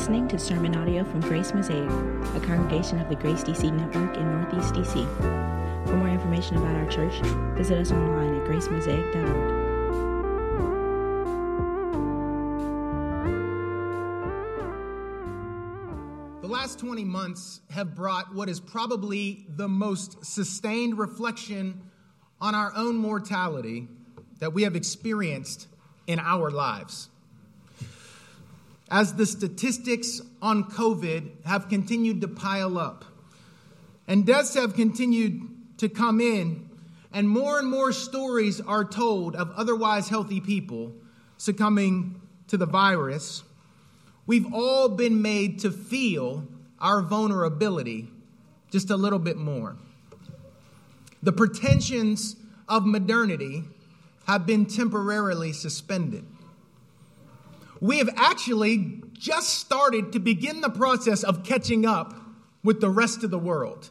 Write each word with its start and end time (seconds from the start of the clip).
listening 0.00 0.26
to 0.26 0.38
sermon 0.38 0.74
audio 0.76 1.04
from 1.04 1.20
Grace 1.20 1.52
Mosaic, 1.52 1.86
a 1.86 2.40
congregation 2.46 2.98
of 3.00 3.10
the 3.10 3.14
Grace 3.14 3.44
DC 3.44 3.70
Network 3.70 4.16
in 4.16 4.22
Northeast 4.32 4.72
DC. 4.72 5.86
For 5.86 5.94
more 5.94 6.08
information 6.08 6.56
about 6.56 6.74
our 6.74 6.86
church, 6.86 7.12
visit 7.54 7.76
us 7.76 7.92
online 7.92 8.34
at 8.34 8.48
gracemosaic.org. 8.48 9.60
The 16.40 16.48
last 16.48 16.78
20 16.78 17.04
months 17.04 17.60
have 17.68 17.94
brought 17.94 18.34
what 18.34 18.48
is 18.48 18.58
probably 18.58 19.44
the 19.50 19.68
most 19.68 20.24
sustained 20.24 20.96
reflection 20.96 21.82
on 22.40 22.54
our 22.54 22.72
own 22.74 22.96
mortality 22.96 23.86
that 24.38 24.54
we 24.54 24.62
have 24.62 24.76
experienced 24.76 25.68
in 26.06 26.18
our 26.18 26.50
lives. 26.50 27.09
As 28.90 29.14
the 29.14 29.26
statistics 29.26 30.20
on 30.42 30.64
COVID 30.64 31.44
have 31.44 31.68
continued 31.68 32.20
to 32.22 32.28
pile 32.28 32.76
up, 32.76 33.04
and 34.08 34.26
deaths 34.26 34.54
have 34.54 34.74
continued 34.74 35.78
to 35.78 35.88
come 35.88 36.20
in, 36.20 36.68
and 37.12 37.28
more 37.28 37.60
and 37.60 37.70
more 37.70 37.92
stories 37.92 38.60
are 38.60 38.84
told 38.84 39.36
of 39.36 39.52
otherwise 39.52 40.08
healthy 40.08 40.40
people 40.40 40.92
succumbing 41.36 42.20
to 42.48 42.56
the 42.56 42.66
virus, 42.66 43.44
we've 44.26 44.52
all 44.52 44.88
been 44.88 45.22
made 45.22 45.60
to 45.60 45.70
feel 45.70 46.44
our 46.80 47.00
vulnerability 47.00 48.08
just 48.72 48.90
a 48.90 48.96
little 48.96 49.18
bit 49.18 49.36
more. 49.36 49.76
The 51.22 51.32
pretensions 51.32 52.36
of 52.68 52.86
modernity 52.86 53.64
have 54.26 54.46
been 54.46 54.66
temporarily 54.66 55.52
suspended. 55.52 56.24
We 57.80 57.98
have 57.98 58.10
actually 58.16 59.02
just 59.12 59.54
started 59.58 60.12
to 60.12 60.18
begin 60.18 60.60
the 60.60 60.70
process 60.70 61.22
of 61.22 61.44
catching 61.44 61.86
up 61.86 62.14
with 62.62 62.80
the 62.80 62.90
rest 62.90 63.24
of 63.24 63.30
the 63.30 63.38
world. 63.38 63.90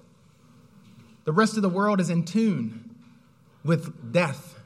The 1.25 1.31
rest 1.31 1.55
of 1.55 1.63
the 1.63 1.69
world 1.69 1.99
is 1.99 2.09
in 2.09 2.23
tune 2.23 2.95
with 3.63 4.11
death 4.11 4.59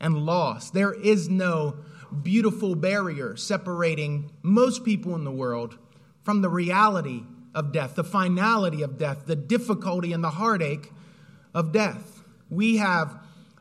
and 0.00 0.26
loss. 0.26 0.70
There 0.70 0.92
is 0.92 1.28
no 1.28 1.76
beautiful 2.22 2.74
barrier 2.74 3.36
separating 3.36 4.30
most 4.42 4.84
people 4.84 5.14
in 5.14 5.24
the 5.24 5.30
world 5.30 5.78
from 6.22 6.42
the 6.42 6.48
reality 6.48 7.22
of 7.54 7.72
death, 7.72 7.94
the 7.94 8.04
finality 8.04 8.82
of 8.82 8.98
death, 8.98 9.26
the 9.26 9.36
difficulty 9.36 10.12
and 10.12 10.22
the 10.22 10.30
heartache 10.30 10.92
of 11.54 11.72
death. 11.72 12.22
We 12.50 12.76
have 12.76 13.18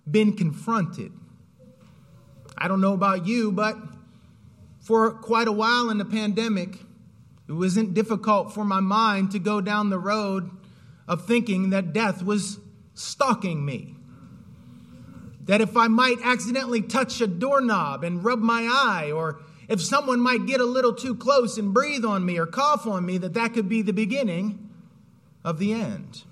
been 0.10 0.36
confronted. 0.36 1.12
I 2.58 2.68
don't 2.68 2.82
know 2.82 2.94
about 2.94 3.26
you, 3.26 3.52
but 3.52 3.78
for 4.86 5.10
quite 5.10 5.48
a 5.48 5.52
while 5.52 5.90
in 5.90 5.98
the 5.98 6.06
pandemic, 6.06 6.78
it 7.50 7.54
wasn't 7.54 7.96
difficult 7.96 8.54
for 8.54 8.64
my 8.64 8.80
mind 8.80 9.32
to 9.32 9.40
go 9.40 9.60
down 9.60 9.90
the 9.90 9.98
road 9.98 10.52
of 11.08 11.26
thinking 11.26 11.72
that 11.72 11.92
death 11.92 12.24
was 12.24 12.60
stalking 12.94 13.66
me. 13.66 13.96
That 15.46 15.60
if 15.60 15.76
I 15.76 15.88
might 15.88 16.18
accidentally 16.24 16.84
touch 16.84 17.20
a 17.20 17.26
doorknob 17.26 18.04
and 18.04 18.24
rub 18.24 18.40
my 18.40 18.62
eye, 18.72 19.12
or 19.12 19.42
if 19.68 19.82
someone 19.82 20.20
might 20.20 20.46
get 20.46 20.62
a 20.62 20.66
little 20.66 20.94
too 20.94 21.16
close 21.16 21.58
and 21.58 21.74
breathe 21.74 22.06
on 22.06 22.24
me 22.24 22.38
or 22.38 22.46
cough 22.46 22.86
on 22.86 23.04
me, 23.08 23.18
that 23.18 23.34
that 23.34 23.56
could 23.56 23.68
be 23.68 23.82
the 23.82 23.94
beginning 23.94 24.70
of 25.44 25.58
the 25.58 25.74
end. 25.74 26.24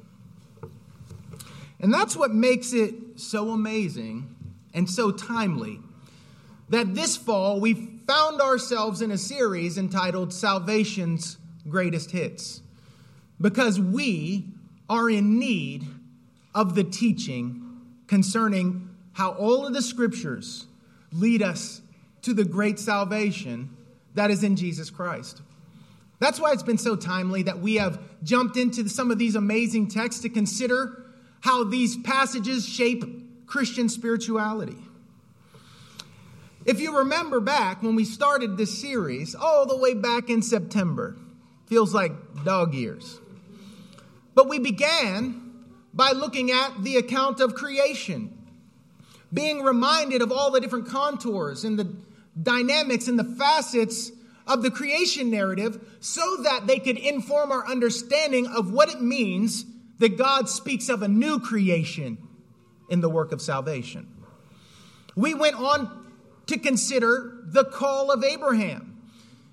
And 1.80 1.92
that's 1.92 2.16
what 2.16 2.32
makes 2.32 2.72
it 2.72 2.94
so 3.16 3.50
amazing 3.50 4.36
and 4.76 4.88
so 4.88 5.12
timely 5.12 5.80
that 6.70 6.96
this 6.96 7.16
fall 7.18 7.60
we 7.60 7.74
found 8.08 8.42
ourselves 8.42 9.02
in 9.02 9.12
a 9.12 9.18
series 9.18 9.78
entitled 9.78 10.34
Salvation's 10.34 11.38
Greatest 11.68 12.12
Hits 12.12 12.62
because 13.40 13.80
we 13.80 14.46
are 14.90 15.10
in 15.10 15.40
need 15.40 15.86
of 16.54 16.76
the 16.76 16.84
teaching 16.84 17.82
concerning 18.08 18.90
how 19.14 19.32
all 19.32 19.66
of 19.66 19.74
the 19.74 19.82
scriptures 19.82 20.66
lead 21.12 21.42
us 21.42 21.82
to 22.22 22.34
the 22.34 22.46
great 22.46 22.80
salvation 22.80 23.70
that 24.16 24.32
is 24.32 24.44
in 24.44 24.56
Jesus 24.56 24.90
Christ. 24.90 25.42
That's 26.20 26.40
why 26.40 26.54
it's 26.54 26.64
been 26.64 26.78
so 26.78 26.96
timely 26.96 27.44
that 27.44 27.60
we 27.60 27.76
have 27.76 28.00
jumped 28.24 28.56
into 28.56 28.88
some 28.88 29.12
of 29.12 29.18
these 29.18 29.36
amazing 29.36 29.90
texts 29.90 30.22
to 30.22 30.30
consider 30.30 31.04
how 31.42 31.66
these 31.66 31.98
passages 31.98 32.68
shape 32.68 33.04
Christian 33.46 33.90
spirituality. 33.90 34.78
If 36.66 36.80
you 36.80 37.00
remember 37.00 37.40
back 37.42 37.84
when 37.84 37.96
we 37.96 38.06
started 38.06 38.56
this 38.56 38.80
series, 38.80 39.36
all 39.36 39.66
the 39.66 39.78
way 39.78 39.94
back 39.94 40.30
in 40.30 40.42
September, 40.42 41.18
feels 41.68 41.94
like 41.94 42.12
dog 42.46 42.74
years. 42.74 43.20
But 44.34 44.48
we 44.48 44.60
began 44.60 45.42
by 45.94 46.12
looking 46.12 46.52
at 46.52 46.84
the 46.84 46.98
account 46.98 47.40
of 47.40 47.54
creation, 47.54 48.38
being 49.34 49.62
reminded 49.62 50.22
of 50.22 50.32
all 50.32 50.52
the 50.52 50.62
different 50.62 50.88
contours 50.88 51.66
and 51.66 51.78
the 51.78 51.94
dynamics 52.42 53.08
and 53.08 53.20
the 53.20 53.24
facets 53.24 54.12
of 54.48 54.64
the 54.64 54.72
creation 54.72 55.30
narrative 55.30 55.98
so 56.00 56.38
that 56.44 56.66
they 56.66 56.80
could 56.80 56.98
inform 56.98 57.52
our 57.52 57.68
understanding 57.68 58.48
of 58.48 58.72
what 58.72 58.90
it 58.90 59.02
means 59.02 59.66
that 60.00 60.18
God 60.18 60.50
speaks 60.50 60.90
of 60.90 61.02
a 61.02 61.08
new 61.08 61.40
creation 61.40 62.18
in 62.90 63.02
the 63.02 63.10
work 63.10 63.32
of 63.32 63.42
salvation. 63.42 64.08
We 65.16 65.34
went 65.34 65.56
on 65.56 66.03
to 66.48 66.58
consider 66.58 67.40
the 67.46 67.66
call 67.66 68.12
of 68.12 68.24
Abraham. 68.24 69.02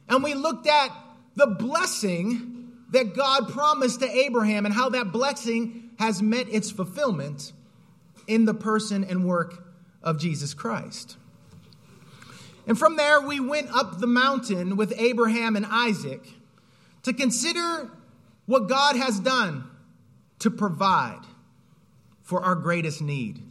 And 0.09 0.23
we 0.25 0.35
looked 0.35 0.67
at 0.67 0.91
the 1.37 1.47
blessing 1.47 2.73
that 2.91 3.15
God 3.15 3.49
promised 3.51 4.01
to 4.01 4.11
Abraham 4.11 4.67
and 4.67 4.75
how 4.75 4.89
that 4.91 5.13
blessing 5.13 5.91
has 5.99 6.21
met 6.21 6.49
its 6.49 6.71
fulfillment 6.71 7.53
in 8.27 8.45
the 8.45 8.55
person 8.55 9.05
and 9.05 9.25
work 9.25 9.65
of 10.03 10.19
Jesus 10.19 10.55
Christ. 10.55 11.17
And 12.67 12.79
from 12.79 12.97
there, 12.97 13.21
we 13.21 13.41
went 13.41 13.71
up 13.75 13.99
the 13.99 14.07
mountain 14.07 14.77
with 14.77 14.93
Abraham 14.97 15.57
and 15.57 15.67
Isaac 15.67 16.23
to 17.03 17.13
consider 17.13 17.91
what 18.47 18.69
God 18.69 18.97
has 18.97 19.21
done 19.21 19.65
to 20.41 20.51
provide 20.51 21.21
for 22.23 22.43
our 22.43 22.55
greatest 22.55 23.01
need. 23.01 23.43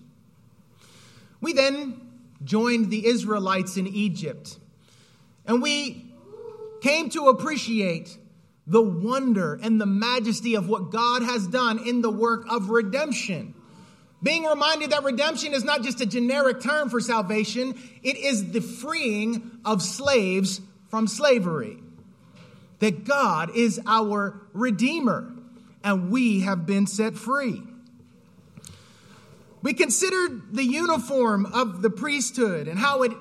We 1.41 1.53
then 1.53 2.08
joined 2.44 2.89
the 2.89 3.05
Israelites 3.05 3.77
in 3.77 3.88
Egypt. 3.88 4.57
And 5.45 5.61
we 5.61 6.05
came 6.81 7.09
to 7.11 7.27
appreciate 7.27 8.17
the 8.67 8.81
wonder 8.81 9.59
and 9.61 9.81
the 9.81 9.85
majesty 9.85 10.55
of 10.55 10.69
what 10.69 10.91
God 10.91 11.23
has 11.23 11.47
done 11.47 11.88
in 11.88 12.01
the 12.01 12.11
work 12.11 12.45
of 12.50 12.69
redemption. 12.69 13.55
Being 14.22 14.44
reminded 14.44 14.91
that 14.91 15.03
redemption 15.03 15.53
is 15.53 15.63
not 15.63 15.81
just 15.81 16.01
a 16.01 16.05
generic 16.05 16.61
term 16.61 16.89
for 16.89 17.00
salvation, 17.00 17.79
it 18.03 18.17
is 18.17 18.51
the 18.51 18.61
freeing 18.61 19.59
of 19.66 19.81
slaves 19.81 20.61
from 20.89 21.07
slavery. 21.07 21.77
That 22.79 23.06
God 23.06 23.56
is 23.56 23.81
our 23.85 24.41
Redeemer 24.53 25.33
and 25.83 26.11
we 26.11 26.41
have 26.41 26.66
been 26.66 26.88
set 26.88 27.16
free. 27.16 27.63
We 29.61 29.73
considered 29.73 30.53
the 30.53 30.63
uniform 30.63 31.45
of 31.45 31.81
the 31.81 31.89
priesthood 31.89 32.67
and 32.67 32.79
how 32.79 33.03
it 33.03 33.11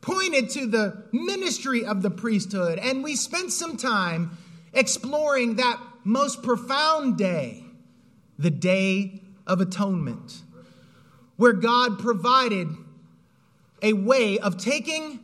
pointed 0.00 0.50
to 0.50 0.66
the 0.66 1.04
ministry 1.12 1.84
of 1.84 2.02
the 2.02 2.10
priesthood. 2.10 2.78
And 2.78 3.02
we 3.02 3.16
spent 3.16 3.52
some 3.52 3.76
time 3.76 4.38
exploring 4.72 5.56
that 5.56 5.78
most 6.04 6.42
profound 6.42 7.18
day, 7.18 7.64
the 8.38 8.50
Day 8.50 9.20
of 9.46 9.60
Atonement, 9.60 10.42
where 11.36 11.52
God 11.52 11.98
provided 11.98 12.68
a 13.82 13.92
way 13.92 14.38
of 14.38 14.58
taking 14.58 15.20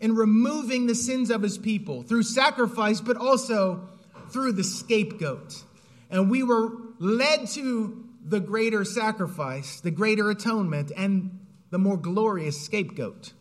and 0.00 0.16
removing 0.16 0.86
the 0.86 0.94
sins 0.94 1.30
of 1.30 1.42
his 1.42 1.58
people 1.58 2.02
through 2.02 2.22
sacrifice, 2.22 3.00
but 3.00 3.16
also 3.16 3.88
through 4.30 4.52
the 4.52 4.64
scapegoat. 4.64 5.62
And 6.10 6.30
we 6.30 6.42
were 6.42 6.72
led 6.98 7.46
to 7.48 8.04
the 8.24 8.40
greater 8.40 8.84
sacrifice, 8.84 9.80
the 9.80 9.90
greater 9.90 10.30
atonement, 10.30 10.92
and 10.96 11.38
the 11.70 11.78
more 11.78 11.96
glorious 11.96 12.60
scapegoat. 12.60 13.32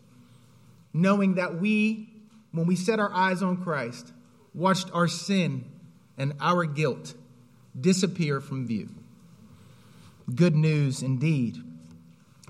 Knowing 0.93 1.35
that 1.35 1.59
we, 1.59 2.09
when 2.51 2.65
we 2.65 2.75
set 2.75 2.99
our 2.99 3.13
eyes 3.13 3.41
on 3.43 3.57
Christ, 3.57 4.11
watched 4.53 4.89
our 4.93 5.07
sin 5.07 5.65
and 6.17 6.33
our 6.39 6.65
guilt 6.65 7.13
disappear 7.79 8.41
from 8.41 8.67
view. 8.67 8.89
Good 10.33 10.55
news 10.55 11.01
indeed. 11.01 11.57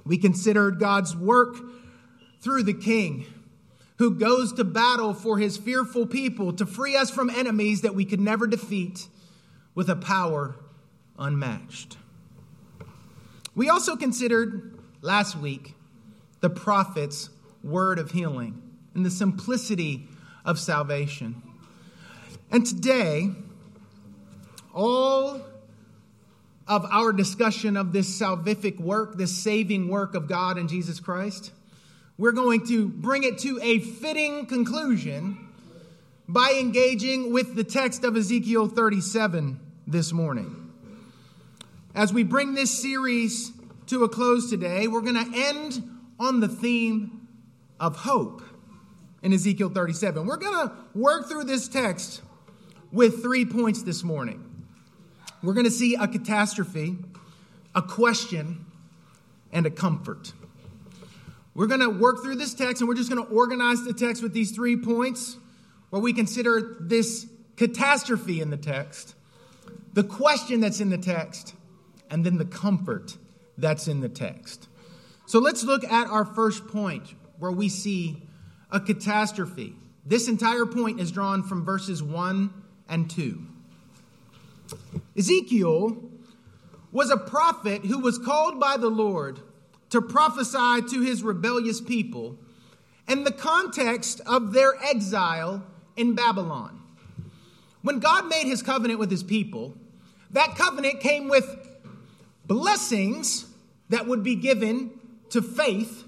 We 0.06 0.18
considered 0.18 0.80
God's 0.80 1.16
work 1.16 1.58
through 2.42 2.64
the 2.64 2.74
King 2.74 3.26
who 3.98 4.16
goes 4.16 4.54
to 4.54 4.64
battle 4.64 5.14
for 5.14 5.38
his 5.38 5.58
fearful 5.58 6.06
people 6.06 6.54
to 6.54 6.66
free 6.66 6.96
us 6.96 7.12
from 7.12 7.30
enemies 7.30 7.82
that 7.82 7.96
we 7.96 8.06
could 8.06 8.20
never 8.20 8.48
defeat 8.48 9.08
with 9.76 9.90
a 9.90 9.96
power 9.96 10.56
unmatched. 11.18 11.98
We 13.56 13.70
also 13.70 13.96
considered 13.96 14.80
last 15.02 15.36
week 15.36 15.76
the 16.42 16.50
prophet's 16.50 17.30
word 17.64 18.00
of 18.00 18.12
healing 18.12 18.62
and 18.94 19.06
the 19.06 19.12
simplicity 19.12 20.08
of 20.46 20.60
salvation. 20.60 21.42
And 22.52 22.66
today, 22.66 23.32
all 24.74 25.42
of 26.68 26.86
our 26.92 27.12
discussion 27.12 27.78
of 27.78 27.94
this 27.94 28.20
salvific 28.20 28.80
work, 28.80 29.18
this 29.18 29.36
saving 29.36 29.88
work 29.90 30.16
of 30.16 30.28
God 30.28 30.58
in 30.58 30.68
Jesus 30.68 31.00
Christ, 31.00 31.52
we're 32.18 32.32
going 32.32 32.66
to 32.68 32.88
bring 32.88 33.24
it 33.24 33.40
to 33.40 33.60
a 33.62 33.80
fitting 33.80 34.46
conclusion 34.46 35.48
by 36.28 36.58
engaging 36.60 37.34
with 37.34 37.56
the 37.56 37.64
text 37.64 38.04
of 38.04 38.16
Ezekiel 38.16 38.68
37 38.68 39.60
this 39.88 40.12
morning. 40.12 40.59
As 42.00 42.14
we 42.14 42.24
bring 42.24 42.54
this 42.54 42.72
series 42.82 43.52
to 43.88 44.06
a 44.06 44.08
close 44.08 44.50
today, 44.50 44.88
we're 44.88 45.02
going 45.02 45.16
to 45.16 45.38
end 45.38 45.84
on 46.18 46.40
the 46.40 46.48
theme 46.48 47.28
of 47.78 47.98
hope 47.98 48.42
in 49.22 49.34
Ezekiel 49.34 49.68
37. 49.68 50.26
We're 50.26 50.38
going 50.38 50.70
to 50.70 50.74
work 50.96 51.28
through 51.28 51.44
this 51.44 51.68
text 51.68 52.22
with 52.94 53.22
three 53.22 53.44
points 53.44 53.84
this 53.84 54.02
morning. 54.02 54.66
We're 55.44 55.52
going 55.54 55.66
to 55.66 55.72
see 55.72 55.96
a 55.96 56.08
catastrophe, 56.08 56.96
a 57.76 57.82
question, 57.82 58.66
and 59.52 59.66
a 59.66 59.70
comfort. 59.70 60.32
We're 61.54 61.68
going 61.68 61.82
to 61.82 61.90
work 61.90 62.24
through 62.24 62.36
this 62.36 62.54
text 62.54 62.82
and 62.82 62.88
we're 62.88 62.96
just 62.96 63.10
going 63.10 63.28
to 63.28 63.30
organize 63.30 63.84
the 63.84 63.92
text 63.92 64.24
with 64.24 64.32
these 64.32 64.52
three 64.52 64.78
points 64.78 65.36
where 65.90 66.02
we 66.02 66.14
consider 66.14 66.78
this 66.80 67.28
catastrophe 67.58 68.40
in 68.40 68.52
the 68.52 68.58
text, 68.58 69.16
the 69.92 70.06
question 70.06 70.62
that's 70.62 70.80
in 70.80 70.92
the 70.92 70.98
text, 70.98 71.56
and 72.10 72.26
then 72.26 72.38
the 72.38 72.46
comfort 72.46 73.18
that's 73.58 73.88
in 73.88 74.02
the 74.02 74.10
text. 74.10 74.68
So 75.26 75.40
let's 75.40 75.64
look 75.64 75.84
at 75.84 76.08
our 76.08 76.26
first 76.26 76.68
point 76.68 77.14
where 77.38 77.52
we 77.52 77.70
see 77.70 78.24
a 78.72 78.80
catastrophe. 78.80 79.76
This 80.06 80.28
entire 80.28 80.66
point 80.66 81.00
is 81.00 81.12
drawn 81.12 81.44
from 81.44 81.64
verses 81.64 82.02
1 82.02 82.54
and 82.88 83.10
2. 83.10 83.46
Ezekiel 85.18 85.98
was 86.92 87.12
a 87.12 87.18
prophet 87.18 87.86
who 87.86 88.00
was 88.00 88.18
called 88.18 88.60
by 88.60 88.78
the 88.78 88.90
Lord 88.90 89.40
to 89.90 90.02
prophesy 90.02 90.82
to 90.90 91.02
his 91.02 91.24
rebellious 91.24 91.82
people 91.82 92.38
in 93.08 93.24
the 93.24 93.32
context 93.32 94.22
of 94.26 94.54
their 94.54 94.74
exile 94.84 95.64
in 95.96 96.16
Babylon. 96.16 96.82
When 97.82 98.00
God 98.00 98.28
made 98.28 98.46
his 98.46 98.62
covenant 98.62 99.00
with 99.00 99.10
his 99.10 99.24
people, 99.24 99.76
that 100.32 100.56
covenant 100.56 101.00
came 101.00 101.28
with 101.28 101.69
blessings 102.50 103.46
that 103.90 104.08
would 104.08 104.24
be 104.24 104.36
given 104.36 104.90
to 105.30 105.42
faith 105.42 106.04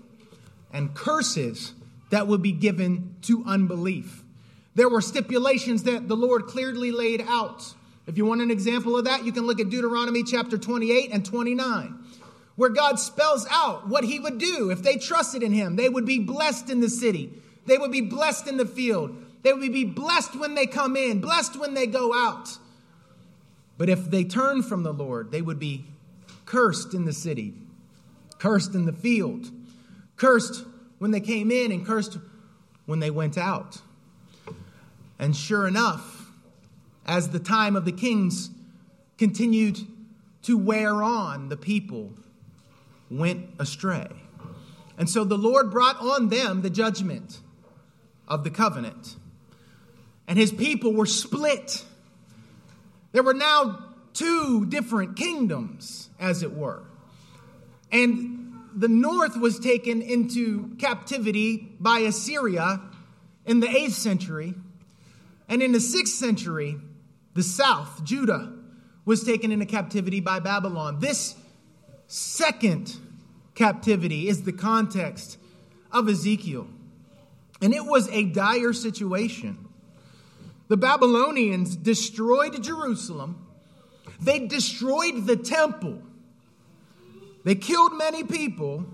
and 0.73 0.93
curses 0.93 1.73
that 2.09 2.27
would 2.27 2.41
be 2.41 2.51
given 2.51 3.15
to 3.21 3.43
unbelief. 3.45 4.23
There 4.73 4.89
were 4.89 5.01
stipulations 5.01 5.83
that 5.83 6.07
the 6.07 6.15
Lord 6.15 6.47
clearly 6.47 6.91
laid 6.91 7.23
out. 7.27 7.73
If 8.07 8.17
you 8.17 8.25
want 8.25 8.41
an 8.41 8.49
example 8.51 8.97
of 8.97 9.05
that, 9.05 9.23
you 9.23 9.31
can 9.31 9.45
look 9.45 9.59
at 9.59 9.69
Deuteronomy 9.69 10.23
chapter 10.23 10.57
28 10.57 11.11
and 11.13 11.23
29, 11.23 11.99
where 12.55 12.69
God 12.69 12.99
spells 12.99 13.45
out 13.51 13.87
what 13.87 14.03
he 14.03 14.19
would 14.19 14.39
do 14.39 14.71
if 14.71 14.81
they 14.81 14.97
trusted 14.97 15.43
in 15.43 15.53
him. 15.53 15.75
They 15.75 15.89
would 15.89 16.05
be 16.05 16.19
blessed 16.19 16.69
in 16.69 16.79
the 16.79 16.89
city, 16.89 17.31
they 17.67 17.77
would 17.77 17.91
be 17.91 18.01
blessed 18.01 18.47
in 18.47 18.57
the 18.57 18.65
field, 18.65 19.15
they 19.43 19.53
would 19.53 19.71
be 19.71 19.85
blessed 19.85 20.39
when 20.39 20.55
they 20.55 20.65
come 20.65 20.95
in, 20.95 21.21
blessed 21.21 21.59
when 21.59 21.75
they 21.75 21.85
go 21.85 22.13
out. 22.13 22.57
But 23.77 23.89
if 23.89 24.09
they 24.09 24.23
turn 24.23 24.63
from 24.63 24.83
the 24.83 24.93
Lord, 24.93 25.31
they 25.31 25.41
would 25.41 25.59
be 25.59 25.85
cursed 26.51 26.93
in 26.93 27.05
the 27.05 27.13
city, 27.13 27.53
cursed 28.37 28.75
in 28.75 28.85
the 28.85 28.91
field, 28.91 29.49
cursed 30.17 30.65
when 30.99 31.11
they 31.11 31.21
came 31.21 31.49
in, 31.49 31.71
and 31.71 31.85
cursed 31.85 32.17
when 32.85 32.99
they 32.99 33.09
went 33.09 33.37
out. 33.37 33.77
And 35.17 35.33
sure 35.33 35.65
enough, 35.65 36.29
as 37.05 37.29
the 37.29 37.39
time 37.39 37.77
of 37.77 37.85
the 37.85 37.93
kings 37.93 38.49
continued 39.17 39.79
to 40.41 40.57
wear 40.57 41.01
on, 41.01 41.47
the 41.47 41.55
people 41.55 42.11
went 43.09 43.45
astray. 43.57 44.09
And 44.97 45.09
so 45.09 45.23
the 45.23 45.37
Lord 45.37 45.71
brought 45.71 46.01
on 46.01 46.27
them 46.27 46.63
the 46.63 46.69
judgment 46.69 47.39
of 48.27 48.43
the 48.43 48.49
covenant. 48.49 49.15
And 50.27 50.37
his 50.37 50.51
people 50.51 50.93
were 50.93 51.05
split. 51.05 51.85
There 53.13 53.23
were 53.23 53.33
now 53.33 53.90
two 54.13 54.65
different 54.65 55.15
kingdoms, 55.15 56.09
as 56.19 56.43
it 56.43 56.53
were. 56.53 56.83
And 57.91 58.53
the 58.73 58.87
north 58.87 59.37
was 59.37 59.59
taken 59.59 60.01
into 60.01 60.75
captivity 60.77 61.75
by 61.79 61.99
Assyria 61.99 62.81
in 63.45 63.59
the 63.59 63.67
8th 63.67 63.91
century 63.91 64.53
and 65.51 65.61
in 65.61 65.73
the 65.73 65.81
sixth 65.81 66.13
century, 66.13 66.77
the 67.33 67.43
south, 67.43 68.05
Judah, 68.05 68.53
was 69.03 69.25
taken 69.25 69.51
into 69.51 69.65
captivity 69.65 70.21
by 70.21 70.39
Babylon. 70.39 70.99
This 71.01 71.35
second 72.07 72.95
captivity 73.53 74.29
is 74.29 74.43
the 74.43 74.53
context 74.53 75.37
of 75.91 76.07
Ezekiel. 76.07 76.67
And 77.61 77.73
it 77.73 77.85
was 77.85 78.07
a 78.11 78.23
dire 78.23 78.71
situation. 78.71 79.67
The 80.69 80.77
Babylonians 80.77 81.75
destroyed 81.75 82.63
Jerusalem, 82.63 83.45
they 84.21 84.39
destroyed 84.47 85.25
the 85.25 85.35
temple, 85.35 86.01
they 87.43 87.55
killed 87.55 87.97
many 87.97 88.23
people, 88.23 88.85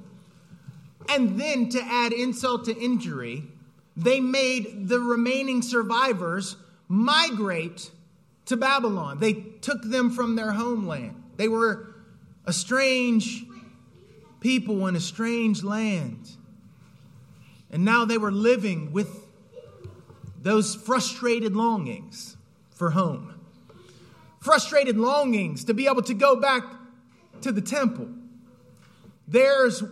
and 1.09 1.39
then 1.39 1.69
to 1.69 1.81
add 1.81 2.13
insult 2.13 2.65
to 2.65 2.77
injury, 2.77 3.43
they 3.95 4.19
made 4.19 4.87
the 4.87 4.99
remaining 4.99 5.61
survivors 5.61 6.55
migrate 6.87 7.91
to 8.45 8.55
Babylon. 8.55 9.19
They 9.19 9.33
took 9.33 9.81
them 9.83 10.11
from 10.11 10.35
their 10.35 10.51
homeland. 10.51 11.21
They 11.35 11.47
were 11.47 11.93
a 12.45 12.53
strange 12.53 13.43
people 14.39 14.87
in 14.87 14.95
a 14.95 14.99
strange 14.99 15.63
land. 15.63 16.29
And 17.69 17.83
now 17.83 18.05
they 18.05 18.17
were 18.17 18.31
living 18.31 18.93
with 18.93 19.25
those 20.41 20.75
frustrated 20.75 21.55
longings 21.55 22.37
for 22.69 22.91
home, 22.91 23.36
frustrated 24.39 24.97
longings 24.97 25.65
to 25.65 25.73
be 25.73 25.87
able 25.87 26.03
to 26.03 26.13
go 26.13 26.35
back 26.35 26.63
to 27.41 27.51
the 27.51 27.61
temple. 27.61 28.07
Theirs 29.27 29.83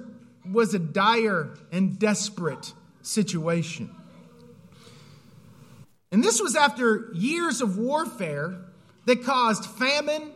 was 0.49 0.73
a 0.73 0.79
dire 0.79 1.55
and 1.71 1.97
desperate 1.99 2.73
situation. 3.01 3.93
And 6.11 6.23
this 6.23 6.41
was 6.41 6.55
after 6.55 7.09
years 7.13 7.61
of 7.61 7.77
warfare 7.77 8.55
that 9.05 9.23
caused 9.23 9.65
famine 9.65 10.31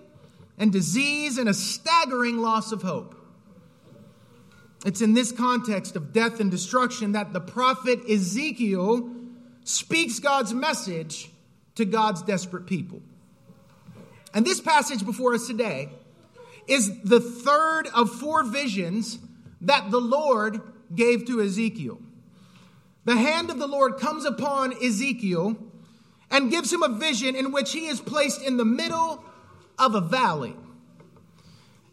and 0.57 0.71
disease 0.71 1.37
and 1.37 1.47
a 1.47 1.53
staggering 1.53 2.39
loss 2.39 2.71
of 2.71 2.81
hope. 2.81 3.15
It's 4.85 5.01
in 5.01 5.13
this 5.13 5.31
context 5.31 5.95
of 5.95 6.13
death 6.13 6.39
and 6.39 6.49
destruction 6.49 7.13
that 7.13 7.33
the 7.33 7.41
prophet 7.41 7.99
Ezekiel 8.09 9.09
speaks 9.63 10.19
God's 10.19 10.53
message 10.53 11.29
to 11.75 11.85
God's 11.85 12.21
desperate 12.23 12.65
people. 12.65 13.01
And 14.33 14.45
this 14.45 14.62
passage 14.62 15.05
before 15.05 15.33
us 15.33 15.48
today 15.48 15.89
is 16.67 17.01
the 17.01 17.19
third 17.19 17.88
of 17.95 18.12
four 18.12 18.43
visions 18.43 19.19
that 19.62 19.91
the 19.91 20.00
Lord 20.00 20.62
gave 20.95 21.25
to 21.25 21.41
Ezekiel 21.41 22.00
the 23.09 23.17
hand 23.17 23.50
of 23.50 23.57
the 23.57 23.67
Lord 23.67 23.98
comes 23.98 24.24
upon 24.24 24.71
Ezekiel 24.83 25.57
and 26.29 26.51
gives 26.51 26.71
him 26.71 26.83
a 26.83 26.89
vision 26.89 27.36
in 27.36 27.51
which 27.51 27.71
he 27.71 27.88
is 27.88 28.00
placed 28.00 28.43
in 28.43 28.57
the 28.57 28.65
middle 28.65 29.24
of 29.79 29.95
a 29.95 30.01
valley. 30.01 30.55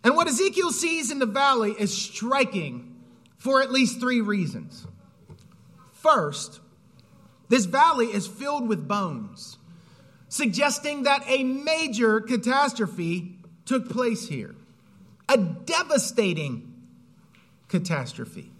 And 0.04 0.14
what 0.14 0.28
Ezekiel 0.28 0.72
sees 0.72 1.10
in 1.10 1.18
the 1.18 1.24
valley 1.24 1.74
is 1.78 1.96
striking 1.96 2.96
for 3.38 3.62
at 3.62 3.72
least 3.72 3.98
three 3.98 4.20
reasons. 4.20 4.86
First, 5.92 6.60
this 7.48 7.64
valley 7.64 8.06
is 8.06 8.26
filled 8.26 8.68
with 8.68 8.86
bones, 8.86 9.56
suggesting 10.28 11.04
that 11.04 11.22
a 11.26 11.44
major 11.44 12.20
catastrophe 12.20 13.38
took 13.64 13.88
place 13.88 14.28
here. 14.28 14.54
A 15.28 15.36
devastating 15.36 16.72
catastrophe. 17.68 18.50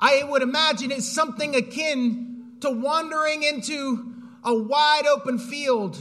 I 0.00 0.22
would 0.24 0.42
imagine 0.42 0.90
it's 0.90 1.10
something 1.10 1.54
akin 1.54 2.56
to 2.60 2.70
wandering 2.70 3.42
into 3.42 4.12
a 4.44 4.54
wide 4.54 5.06
open 5.06 5.38
field 5.38 5.98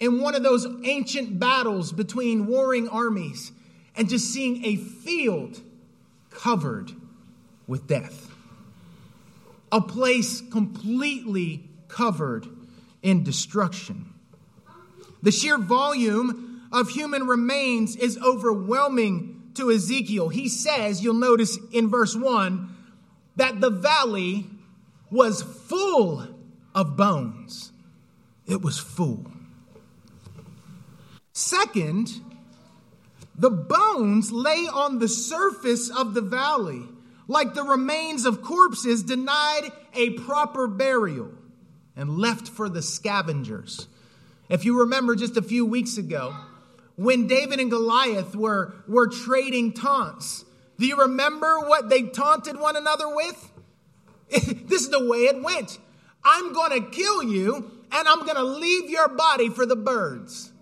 in 0.00 0.20
one 0.20 0.34
of 0.34 0.42
those 0.42 0.66
ancient 0.84 1.38
battles 1.38 1.92
between 1.92 2.46
warring 2.46 2.88
armies 2.88 3.52
and 3.96 4.08
just 4.08 4.32
seeing 4.32 4.64
a 4.64 4.76
field 4.76 5.60
covered 6.30 6.92
with 7.66 7.88
death. 7.88 8.30
A 9.72 9.80
place 9.80 10.40
completely 10.40 11.68
covered 11.88 12.46
in 13.02 13.24
destruction. 13.24 14.12
The 15.22 15.32
sheer 15.32 15.58
volume 15.58 16.68
of 16.72 16.90
human 16.90 17.26
remains 17.26 17.96
is 17.96 18.18
overwhelming 18.18 19.50
to 19.54 19.70
Ezekiel. 19.70 20.28
He 20.28 20.48
says, 20.48 21.02
you'll 21.02 21.14
notice 21.14 21.58
in 21.72 21.88
verse 21.88 22.14
1, 22.14 22.74
that 23.36 23.60
the 23.60 23.70
valley 23.70 24.46
was 25.10 25.42
full 25.42 26.26
of 26.74 26.96
bones. 26.96 27.72
it 28.46 28.62
was 28.62 28.78
full. 28.78 29.26
Second, 31.32 32.08
the 33.36 33.50
bones 33.50 34.32
lay 34.32 34.66
on 34.66 34.98
the 34.98 35.08
surface 35.08 35.90
of 35.90 36.14
the 36.14 36.20
valley, 36.20 36.82
like 37.28 37.54
the 37.54 37.62
remains 37.62 38.24
of 38.24 38.42
corpses 38.42 39.02
denied 39.02 39.70
a 39.94 40.10
proper 40.10 40.66
burial 40.66 41.30
and 41.98 42.16
left 42.16 42.48
for 42.48 42.68
the 42.68 42.80
scavengers. 42.80 43.88
If 44.48 44.64
you 44.64 44.80
remember 44.80 45.16
just 45.16 45.36
a 45.36 45.42
few 45.42 45.66
weeks 45.66 45.98
ago, 45.98 46.34
when 46.96 47.26
David 47.26 47.58
and 47.60 47.70
Goliath 47.70 48.34
were, 48.34 48.72
were 48.86 49.08
trading 49.08 49.72
taunts, 49.72 50.44
do 50.78 50.86
you 50.86 50.96
remember 50.96 51.58
what 51.60 51.90
they 51.90 52.02
taunted 52.02 52.58
one 52.58 52.76
another 52.76 53.14
with? 53.14 53.52
this 54.30 54.82
is 54.82 54.90
the 54.90 55.06
way 55.06 55.18
it 55.18 55.42
went 55.42 55.78
I'm 56.24 56.52
going 56.52 56.82
to 56.82 56.90
kill 56.90 57.22
you, 57.22 57.70
and 57.90 58.08
I'm 58.08 58.20
going 58.20 58.36
to 58.36 58.42
leave 58.42 58.90
your 58.90 59.08
body 59.08 59.48
for 59.48 59.64
the 59.64 59.76
birds. 59.76 60.52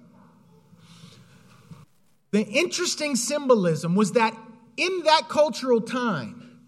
The 2.30 2.46
interesting 2.46 3.16
symbolism 3.16 3.94
was 3.94 4.12
that 4.12 4.36
in 4.76 5.02
that 5.04 5.28
cultural 5.28 5.80
time, 5.80 6.60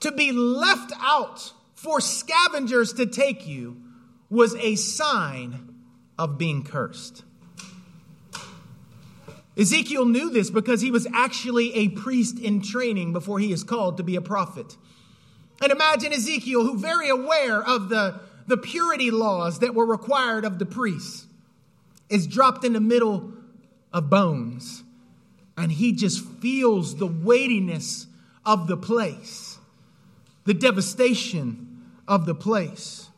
to 0.00 0.10
be 0.10 0.32
left 0.32 0.92
out 1.00 1.52
for 1.74 2.00
scavengers 2.00 2.94
to 2.94 3.06
take 3.06 3.46
you 3.46 3.83
was 4.34 4.54
a 4.56 4.74
sign 4.74 5.74
of 6.18 6.36
being 6.36 6.64
cursed. 6.64 7.22
Ezekiel 9.56 10.04
knew 10.04 10.30
this 10.30 10.50
because 10.50 10.80
he 10.80 10.90
was 10.90 11.06
actually 11.14 11.74
a 11.74 11.88
priest 11.88 12.38
in 12.40 12.60
training 12.60 13.12
before 13.12 13.38
he 13.38 13.52
is 13.52 13.62
called 13.62 13.96
to 13.98 14.02
be 14.02 14.16
a 14.16 14.20
prophet. 14.20 14.76
And 15.62 15.70
imagine 15.70 16.12
Ezekiel, 16.12 16.64
who 16.64 16.76
very 16.76 17.08
aware 17.08 17.62
of 17.62 17.88
the, 17.88 18.20
the 18.48 18.56
purity 18.56 19.12
laws 19.12 19.60
that 19.60 19.74
were 19.74 19.86
required 19.86 20.44
of 20.44 20.58
the 20.58 20.66
priests, 20.66 21.26
is 22.10 22.26
dropped 22.26 22.64
in 22.64 22.72
the 22.72 22.80
middle 22.80 23.32
of 23.92 24.10
bones 24.10 24.82
and 25.56 25.70
he 25.70 25.92
just 25.92 26.24
feels 26.24 26.96
the 26.96 27.06
weightiness 27.06 28.06
of 28.44 28.66
the 28.66 28.76
place, 28.76 29.58
the 30.44 30.54
devastation 30.54 31.84
of 32.08 32.26
the 32.26 32.34
place. 32.34 33.08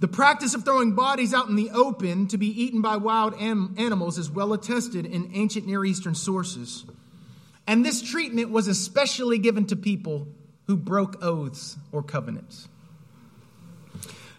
The 0.00 0.08
practice 0.08 0.54
of 0.54 0.64
throwing 0.64 0.94
bodies 0.94 1.34
out 1.34 1.48
in 1.48 1.56
the 1.56 1.70
open 1.70 2.26
to 2.28 2.38
be 2.38 2.46
eaten 2.46 2.80
by 2.80 2.96
wild 2.96 3.34
animals 3.38 4.16
is 4.16 4.30
well 4.30 4.54
attested 4.54 5.04
in 5.04 5.30
ancient 5.34 5.66
Near 5.66 5.84
Eastern 5.84 6.14
sources. 6.14 6.86
And 7.66 7.84
this 7.84 8.00
treatment 8.00 8.50
was 8.50 8.66
especially 8.66 9.38
given 9.38 9.66
to 9.66 9.76
people 9.76 10.26
who 10.66 10.76
broke 10.76 11.22
oaths 11.22 11.76
or 11.92 12.02
covenants. 12.02 12.66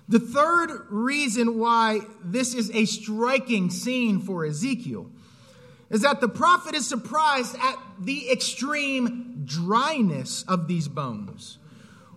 The 0.09 0.19
third 0.19 0.87
reason 0.89 1.59
why 1.59 1.99
this 2.23 2.55
is 2.55 2.71
a 2.71 2.85
striking 2.85 3.69
scene 3.69 4.19
for 4.19 4.43
Ezekiel 4.43 5.11
is 5.91 6.01
that 6.01 6.21
the 6.21 6.27
prophet 6.27 6.73
is 6.73 6.87
surprised 6.87 7.55
at 7.61 7.75
the 7.99 8.31
extreme 8.31 9.43
dryness 9.45 10.43
of 10.47 10.67
these 10.67 10.87
bones, 10.87 11.59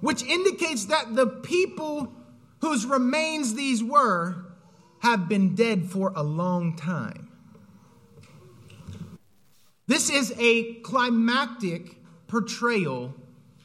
which 0.00 0.22
indicates 0.22 0.86
that 0.86 1.14
the 1.14 1.26
people 1.26 2.10
whose 2.64 2.87
remains 2.87 3.52
these 3.52 3.85
were 3.85 4.35
have 5.00 5.28
been 5.28 5.54
dead 5.54 5.85
for 5.85 6.14
a 6.16 6.23
long 6.23 6.75
time. 6.75 7.28
This 9.87 10.09
is 10.09 10.33
a 10.38 10.73
climactic 10.76 11.97
portrayal 12.26 13.12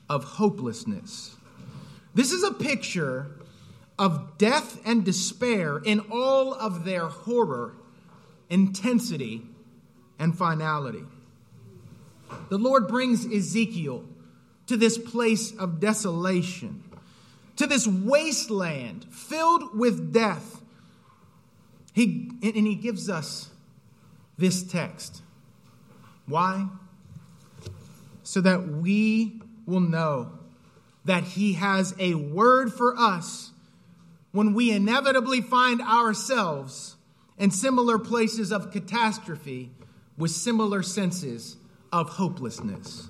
of 0.09 0.25
hopelessness. 0.25 1.37
This 2.13 2.33
is 2.33 2.43
a 2.43 2.51
picture 2.51 3.39
of 3.97 4.37
death 4.37 4.81
and 4.85 5.05
despair 5.05 5.77
in 5.77 6.01
all 6.11 6.53
of 6.53 6.83
their 6.83 7.07
horror, 7.07 7.75
intensity, 8.49 9.43
and 10.19 10.37
finality. 10.37 11.05
The 12.49 12.57
Lord 12.57 12.89
brings 12.89 13.25
Ezekiel 13.25 14.03
to 14.67 14.75
this 14.75 14.97
place 14.97 15.55
of 15.55 15.79
desolation, 15.79 16.83
to 17.59 17.67
this 17.67 17.85
wasteland 17.85 19.05
filled 19.11 19.77
with 19.77 20.13
death. 20.13 20.61
He, 21.93 22.31
and 22.41 22.55
he 22.55 22.75
gives 22.75 23.09
us 23.09 23.49
this 24.37 24.63
text. 24.63 25.21
Why? 26.25 26.69
So 28.23 28.39
that 28.39 28.65
we 28.65 29.41
will 29.65 29.81
know 29.81 30.31
that 31.03 31.23
He 31.23 31.53
has 31.53 31.93
a 31.99 32.13
word 32.13 32.71
for 32.71 32.97
us 32.97 33.51
when 34.31 34.53
we 34.53 34.71
inevitably 34.71 35.41
find 35.41 35.81
ourselves 35.81 36.95
in 37.37 37.51
similar 37.51 37.99
places 37.99 38.53
of 38.53 38.71
catastrophe 38.71 39.71
with 40.17 40.31
similar 40.31 40.81
senses 40.81 41.57
of 41.91 42.07
hopelessness. 42.11 43.08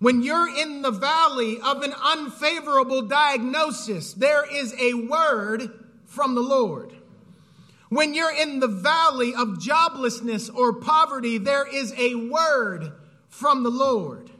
When 0.00 0.22
you're 0.22 0.48
in 0.48 0.80
the 0.80 0.90
valley 0.90 1.60
of 1.62 1.82
an 1.82 1.92
unfavorable 1.92 3.02
diagnosis, 3.02 4.14
there 4.14 4.50
is 4.50 4.74
a 4.80 4.94
word 4.94 5.70
from 6.06 6.34
the 6.34 6.40
Lord. 6.40 6.94
When 7.90 8.14
you're 8.14 8.34
in 8.34 8.60
the 8.60 8.68
valley 8.68 9.34
of 9.34 9.58
joblessness 9.58 10.52
or 10.54 10.72
poverty, 10.72 11.36
there 11.36 11.66
is 11.66 11.92
a 11.98 12.14
word 12.14 12.92
from 13.28 13.62
the 13.62 13.70
Lord. 13.70 14.30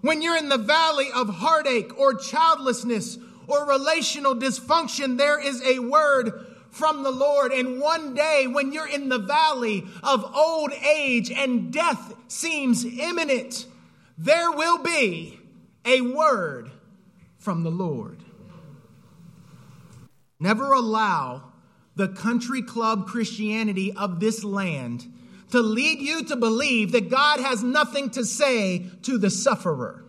When 0.00 0.22
you're 0.22 0.36
in 0.36 0.48
the 0.48 0.58
valley 0.58 1.08
of 1.12 1.28
heartache 1.28 1.98
or 1.98 2.14
childlessness 2.14 3.18
or 3.48 3.66
relational 3.66 4.36
dysfunction, 4.36 5.18
there 5.18 5.40
is 5.40 5.60
a 5.62 5.80
word 5.80 6.30
from 6.70 7.02
the 7.02 7.10
Lord. 7.10 7.50
And 7.50 7.80
one 7.80 8.14
day, 8.14 8.46
when 8.46 8.72
you're 8.72 8.86
in 8.86 9.08
the 9.08 9.18
valley 9.18 9.86
of 10.04 10.24
old 10.36 10.72
age 10.72 11.32
and 11.32 11.72
death 11.72 12.14
seems 12.28 12.84
imminent, 12.84 13.66
there 14.16 14.52
will 14.52 14.78
be 14.78 15.38
a 15.84 16.00
word 16.00 16.70
from 17.38 17.62
the 17.62 17.70
Lord. 17.70 18.18
Never 20.40 20.72
allow 20.72 21.52
the 21.96 22.08
country 22.08 22.62
club 22.62 23.06
Christianity 23.06 23.92
of 23.92 24.20
this 24.20 24.44
land 24.44 25.04
to 25.50 25.60
lead 25.60 26.00
you 26.00 26.24
to 26.24 26.36
believe 26.36 26.92
that 26.92 27.08
God 27.08 27.40
has 27.40 27.62
nothing 27.62 28.10
to 28.10 28.24
say 28.24 28.86
to 29.02 29.18
the 29.18 29.30
sufferer. 29.30 30.04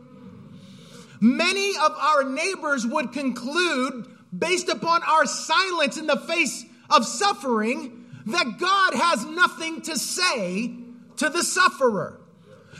Many 1.21 1.73
of 1.77 1.91
our 1.93 2.23
neighbors 2.23 2.85
would 2.85 3.11
conclude 3.11 4.07
based 4.37 4.69
upon 4.69 5.03
our 5.03 5.25
silence 5.25 5.97
in 5.97 6.07
the 6.07 6.17
face 6.17 6.65
of 6.89 7.05
suffering 7.05 8.05
that 8.25 8.57
God 8.59 8.93
has 8.95 9.25
nothing 9.25 9.81
to 9.83 9.97
say 9.97 10.73
to 11.17 11.29
the 11.29 11.43
sufferer. 11.43 12.19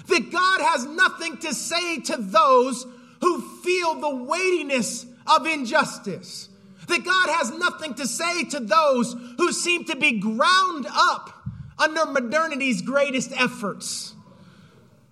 That 0.07 0.31
God 0.31 0.61
has 0.61 0.85
nothing 0.85 1.37
to 1.37 1.53
say 1.53 1.99
to 2.01 2.17
those 2.17 2.85
who 3.21 3.41
feel 3.61 3.95
the 3.95 4.15
weightiness 4.15 5.05
of 5.25 5.45
injustice. 5.45 6.49
That 6.87 7.03
God 7.03 7.29
has 7.29 7.51
nothing 7.51 7.95
to 7.95 8.07
say 8.07 8.43
to 8.45 8.59
those 8.59 9.13
who 9.37 9.51
seem 9.51 9.85
to 9.85 9.95
be 9.95 10.19
ground 10.19 10.85
up 10.91 11.31
under 11.79 12.05
modernity's 12.05 12.81
greatest 12.81 13.31
efforts. 13.31 14.13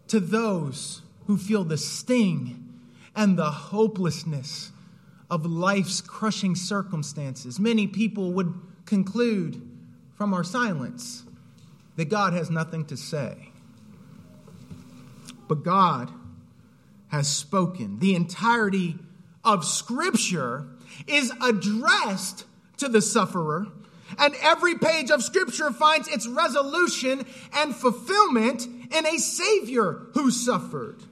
To 0.10 0.20
those 0.20 1.02
who 1.25 1.38
feel 1.38 1.63
the 1.63 1.78
sting 1.78 2.80
and 3.16 3.38
the 3.38 3.50
hopelessness 3.50 4.72
of 5.30 5.46
life's 5.46 6.02
crushing 6.02 6.56
circumstances. 6.56 7.60
Many 7.60 7.88
people 7.88 8.34
would 8.34 8.54
conclude 8.86 9.62
from 10.16 10.34
our 10.34 10.44
silence 10.44 11.24
that 11.96 12.06
God 12.06 12.34
has 12.34 12.50
nothing 12.50 12.86
to 12.86 12.98
say. 12.98 13.52
But 15.53 15.63
God 15.63 16.10
has 17.10 17.27
spoken. 17.27 18.00
The 18.00 18.15
entirety 18.15 18.98
of 19.43 19.63
Scripture 19.63 20.65
is 21.05 21.31
addressed 21.43 22.45
to 22.77 22.88
the 22.88 23.03
sufferer, 23.03 23.67
and 24.17 24.33
every 24.41 24.74
page 24.79 25.12
of 25.12 25.24
Scripture 25.24 25.69
finds 25.69 26.07
its 26.07 26.25
resolution 26.25 27.24
and 27.53 27.75
fulfillment 27.75 28.65
in 28.65 29.05
a 29.05 29.19
Savior 29.19 30.07
who 30.15 30.31
suffered. 30.31 31.03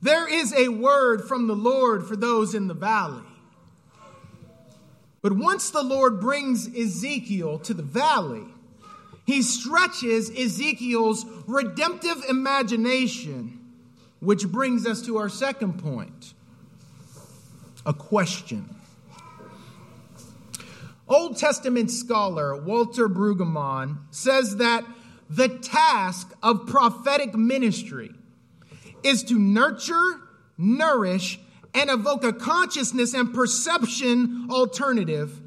There 0.00 0.28
is 0.28 0.52
a 0.52 0.66
word 0.66 1.28
from 1.28 1.46
the 1.46 1.54
Lord 1.54 2.04
for 2.04 2.16
those 2.16 2.56
in 2.56 2.66
the 2.66 2.74
valley. 2.74 3.22
But 5.20 5.34
once 5.34 5.70
the 5.70 5.84
Lord 5.84 6.18
brings 6.18 6.66
Ezekiel 6.66 7.60
to 7.60 7.74
the 7.74 7.84
valley, 7.84 8.51
he 9.24 9.42
stretches 9.42 10.30
Ezekiel's 10.30 11.24
redemptive 11.46 12.24
imagination, 12.28 13.60
which 14.20 14.48
brings 14.48 14.86
us 14.86 15.02
to 15.02 15.16
our 15.16 15.28
second 15.28 15.82
point 15.82 16.34
a 17.84 17.92
question. 17.92 18.76
Old 21.08 21.36
Testament 21.36 21.90
scholar 21.90 22.56
Walter 22.56 23.08
Brueggemann 23.08 23.98
says 24.10 24.56
that 24.56 24.84
the 25.28 25.48
task 25.48 26.32
of 26.42 26.66
prophetic 26.66 27.34
ministry 27.34 28.12
is 29.02 29.22
to 29.24 29.38
nurture, 29.38 30.20
nourish, 30.56 31.40
and 31.74 31.90
evoke 31.90 32.24
a 32.24 32.32
consciousness 32.32 33.14
and 33.14 33.34
perception 33.34 34.46
alternative 34.50 35.41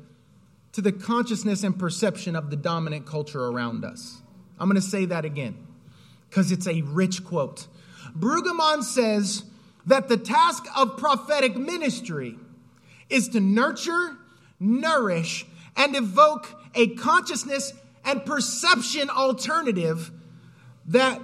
to 0.75 0.81
the 0.81 0.91
consciousness 0.91 1.63
and 1.63 1.79
perception 1.79 2.35
of 2.35 2.49
the 2.49 2.57
dominant 2.57 3.05
culture 3.05 3.45
around 3.45 3.85
us. 3.85 4.21
I'm 4.59 4.67
going 4.67 4.75
to 4.75 4.85
say 4.85 5.05
that 5.05 5.23
again 5.23 5.55
because 6.29 6.51
it's 6.51 6.67
a 6.67 6.81
rich 6.81 7.23
quote. 7.23 7.67
Brueggemann 8.13 8.83
says 8.83 9.45
that 9.85 10.09
the 10.09 10.17
task 10.17 10.65
of 10.75 10.97
prophetic 10.97 11.55
ministry 11.55 12.37
is 13.09 13.29
to 13.29 13.39
nurture, 13.39 14.17
nourish, 14.59 15.45
and 15.77 15.95
evoke 15.95 16.53
a 16.75 16.87
consciousness 16.95 17.71
and 18.03 18.25
perception 18.25 19.09
alternative 19.09 20.11
that 20.87 21.21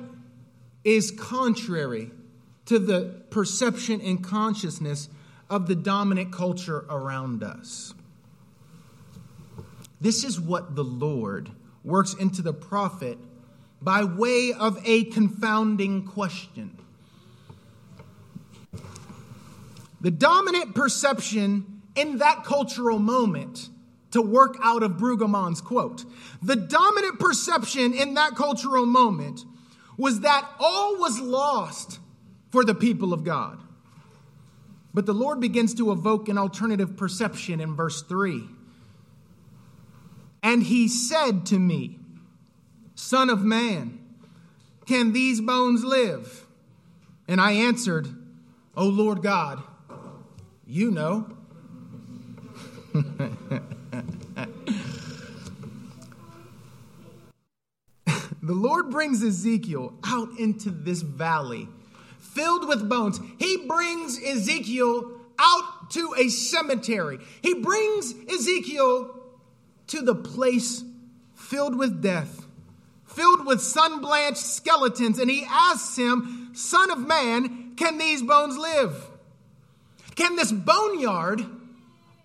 is 0.85 1.11
contrary 1.11 2.09
to 2.67 2.79
the 2.79 3.21
perception 3.31 3.99
and 3.99 4.23
consciousness 4.23 5.09
of 5.49 5.67
the 5.67 5.75
dominant 5.75 6.31
culture 6.31 6.85
around 6.89 7.43
us. 7.43 7.93
This 10.01 10.23
is 10.23 10.39
what 10.39 10.75
the 10.75 10.83
Lord 10.83 11.51
works 11.83 12.15
into 12.15 12.41
the 12.41 12.53
prophet 12.53 13.19
by 13.81 14.03
way 14.03 14.51
of 14.57 14.79
a 14.85 15.05
confounding 15.05 16.05
question. 16.05 16.77
The 20.01 20.11
dominant 20.11 20.73
perception 20.73 21.83
in 21.95 22.17
that 22.17 22.43
cultural 22.43 22.97
moment, 22.97 23.69
to 24.11 24.21
work 24.21 24.57
out 24.63 24.81
of 24.81 24.93
Brueggemann's 24.93 25.61
quote, 25.61 26.03
the 26.41 26.55
dominant 26.55 27.19
perception 27.19 27.93
in 27.93 28.15
that 28.15 28.35
cultural 28.35 28.85
moment 28.85 29.45
was 29.97 30.21
that 30.21 30.49
all 30.59 30.97
was 30.97 31.19
lost 31.19 31.99
for 32.49 32.65
the 32.65 32.73
people 32.73 33.13
of 33.13 33.23
God. 33.23 33.59
But 34.93 35.05
the 35.05 35.13
Lord 35.13 35.39
begins 35.39 35.73
to 35.75 35.91
evoke 35.91 36.27
an 36.27 36.37
alternative 36.37 36.97
perception 36.97 37.61
in 37.61 37.75
verse 37.75 38.01
3. 38.01 38.43
And 40.43 40.63
he 40.63 40.87
said 40.87 41.45
to 41.47 41.59
me, 41.59 41.99
Son 42.95 43.29
of 43.29 43.43
man, 43.43 43.99
can 44.85 45.13
these 45.13 45.41
bones 45.41 45.83
live? 45.83 46.45
And 47.27 47.39
I 47.39 47.51
answered, 47.53 48.07
O 48.75 48.85
Lord 48.85 49.21
God, 49.21 49.61
you 50.65 50.91
know. 50.91 51.37
the 52.93 53.33
Lord 58.41 58.89
brings 58.89 59.23
Ezekiel 59.23 59.93
out 60.03 60.29
into 60.39 60.69
this 60.69 61.01
valley 61.01 61.69
filled 62.17 62.67
with 62.67 62.87
bones. 62.87 63.19
He 63.37 63.65
brings 63.67 64.21
Ezekiel 64.21 65.11
out 65.37 65.91
to 65.91 66.15
a 66.17 66.29
cemetery. 66.29 67.19
He 67.41 67.55
brings 67.55 68.13
Ezekiel 68.29 69.20
to 69.91 70.01
the 70.01 70.15
place 70.15 70.85
filled 71.35 71.77
with 71.77 72.01
death, 72.01 72.45
filled 73.05 73.45
with 73.45 73.61
sun 73.61 73.99
blanched 73.99 74.37
skeletons, 74.37 75.19
and 75.19 75.29
he 75.29 75.45
asks 75.45 75.97
him, 75.97 76.51
Son 76.53 76.91
of 76.91 76.99
man, 76.99 77.73
can 77.75 77.97
these 77.97 78.23
bones 78.23 78.57
live? 78.57 79.09
Can 80.15 80.37
this 80.37 80.51
boneyard 80.51 81.45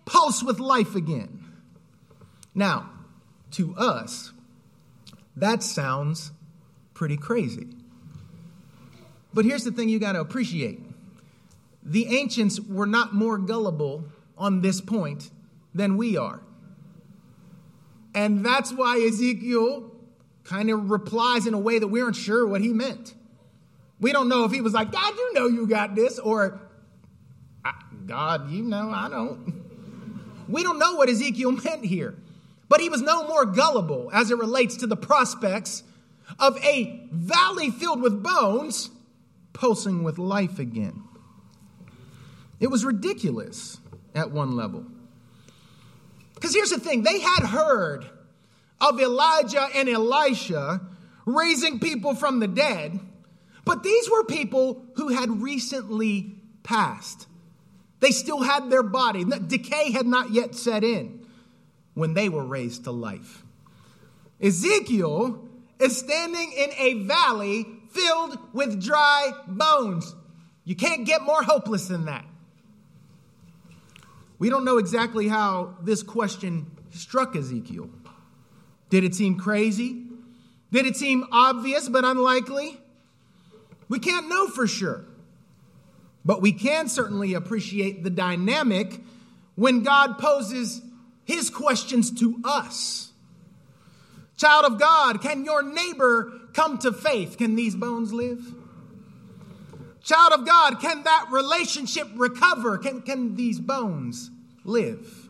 pulse 0.05 0.41
with 0.41 0.59
life 0.59 0.95
again? 0.95 1.43
Now, 2.55 2.89
to 3.51 3.75
us, 3.75 4.31
that 5.35 5.61
sounds 5.61 6.31
pretty 6.93 7.17
crazy. 7.17 7.67
But 9.33 9.43
here's 9.43 9.65
the 9.65 9.71
thing 9.71 9.89
you 9.89 9.99
got 9.99 10.13
to 10.13 10.21
appreciate 10.21 10.79
the 11.83 12.17
ancients 12.17 12.59
were 12.61 12.87
not 12.87 13.13
more 13.13 13.37
gullible 13.37 14.05
on 14.37 14.61
this 14.61 14.79
point 14.79 15.29
than 15.73 15.97
we 15.97 16.15
are. 16.15 16.41
And 18.17 18.43
that's 18.43 18.73
why 18.73 18.99
Ezekiel 18.99 19.91
kind 20.43 20.71
of 20.71 20.89
replies 20.89 21.45
in 21.45 21.53
a 21.53 21.59
way 21.59 21.77
that 21.77 21.87
we 21.87 22.01
aren't 22.01 22.15
sure 22.15 22.47
what 22.47 22.61
he 22.61 22.69
meant. 22.69 23.13
We 23.99 24.11
don't 24.11 24.27
know 24.27 24.43
if 24.43 24.51
he 24.51 24.59
was 24.59 24.73
like, 24.73 24.91
God, 24.91 25.13
you 25.15 25.33
know 25.35 25.45
you 25.45 25.67
got 25.67 25.93
this, 25.93 26.17
or 26.17 26.59
God, 28.07 28.49
you 28.49 28.63
know 28.63 28.89
I 28.89 29.07
don't. 29.07 29.53
We 30.49 30.63
don't 30.63 30.79
know 30.79 30.95
what 30.95 31.09
Ezekiel 31.09 31.51
meant 31.63 31.85
here. 31.85 32.15
But 32.67 32.81
he 32.81 32.89
was 32.89 33.03
no 33.03 33.27
more 33.27 33.45
gullible 33.45 34.09
as 34.11 34.31
it 34.31 34.37
relates 34.39 34.77
to 34.77 34.87
the 34.87 34.97
prospects 34.97 35.83
of 36.39 36.57
a 36.63 37.07
valley 37.11 37.69
filled 37.69 38.01
with 38.01 38.23
bones 38.23 38.89
pulsing 39.53 40.03
with 40.03 40.17
life 40.17 40.57
again. 40.57 41.03
It 42.59 42.71
was 42.71 42.83
ridiculous 42.83 43.79
at 44.15 44.31
one 44.31 44.55
level. 44.55 44.87
Because 46.37 46.53
here's 46.53 46.69
the 46.69 46.79
thing 46.79 47.01
they 47.01 47.19
had 47.19 47.43
heard 47.43 48.07
of 48.79 49.01
Elijah 49.01 49.67
and 49.73 49.89
Elisha 49.89 50.81
raising 51.25 51.79
people 51.79 52.13
from 52.13 52.39
the 52.39 52.47
dead, 52.47 52.99
but 53.65 53.81
these 53.81 54.09
were 54.09 54.23
people 54.23 54.85
who 54.97 55.07
had 55.07 55.41
recently 55.41 56.35
passed. 56.61 57.25
They 58.01 58.11
still 58.11 58.41
had 58.41 58.69
their 58.69 58.83
body, 58.83 59.25
decay 59.25 59.91
had 59.91 60.05
not 60.05 60.29
yet 60.29 60.53
set 60.53 60.83
in 60.83 61.25
when 61.95 62.13
they 62.13 62.29
were 62.29 62.45
raised 62.45 62.83
to 62.83 62.91
life. 62.91 63.43
Ezekiel 64.39 65.43
is 65.79 65.97
standing 65.97 66.51
in 66.51 66.69
a 66.77 67.03
valley 67.05 67.65
filled 67.89 68.37
with 68.53 68.79
dry 68.83 69.31
bones. 69.47 70.15
You 70.65 70.75
can't 70.75 71.03
get 71.03 71.23
more 71.23 71.41
hopeless 71.41 71.87
than 71.87 72.05
that. 72.05 72.25
We 74.39 74.49
don't 74.49 74.65
know 74.65 74.77
exactly 74.77 75.27
how 75.27 75.75
this 75.81 76.03
question 76.03 76.67
struck 76.91 77.35
Ezekiel. 77.35 77.89
Did 78.89 79.03
it 79.03 79.15
seem 79.15 79.37
crazy? 79.37 80.03
Did 80.71 80.85
it 80.85 80.95
seem 80.95 81.25
obvious 81.31 81.89
but 81.89 82.05
unlikely? 82.05 82.79
We 83.89 83.99
can't 83.99 84.29
know 84.29 84.47
for 84.47 84.67
sure. 84.67 85.05
But 86.23 86.41
we 86.41 86.51
can 86.51 86.89
certainly 86.89 87.33
appreciate 87.33 88.03
the 88.03 88.09
dynamic 88.09 89.01
when 89.55 89.83
God 89.83 90.17
poses 90.17 90.81
his 91.23 91.49
questions 91.49 92.11
to 92.19 92.39
us. 92.43 93.11
Child 94.35 94.65
of 94.65 94.79
God, 94.79 95.21
can 95.21 95.45
your 95.45 95.63
neighbor 95.63 96.31
come 96.53 96.77
to 96.79 96.91
faith? 96.91 97.37
Can 97.37 97.55
these 97.55 97.75
bones 97.75 98.13
live? 98.13 98.53
Child 100.07 100.39
of 100.39 100.45
God, 100.45 100.79
can 100.79 101.03
that 101.03 101.27
relationship 101.31 102.07
recover? 102.15 102.77
Can, 102.77 103.01
can 103.01 103.35
these 103.35 103.59
bones 103.59 104.31
live? 104.63 105.27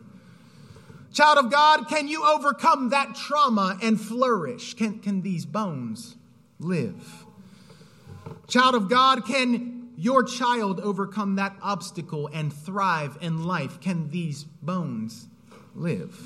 Child 1.12 1.38
of 1.38 1.50
God, 1.50 1.88
can 1.88 2.06
you 2.06 2.24
overcome 2.24 2.90
that 2.90 3.16
trauma 3.16 3.76
and 3.82 4.00
flourish? 4.00 4.74
Can, 4.74 5.00
can 5.00 5.22
these 5.22 5.44
bones 5.44 6.14
live? 6.60 7.24
Child 8.46 8.76
of 8.76 8.88
God, 8.88 9.26
can 9.26 9.90
your 9.96 10.22
child 10.22 10.78
overcome 10.78 11.34
that 11.34 11.56
obstacle 11.60 12.30
and 12.32 12.52
thrive 12.52 13.18
in 13.20 13.42
life? 13.42 13.80
Can 13.80 14.10
these 14.10 14.44
bones 14.44 15.26
live? 15.74 16.16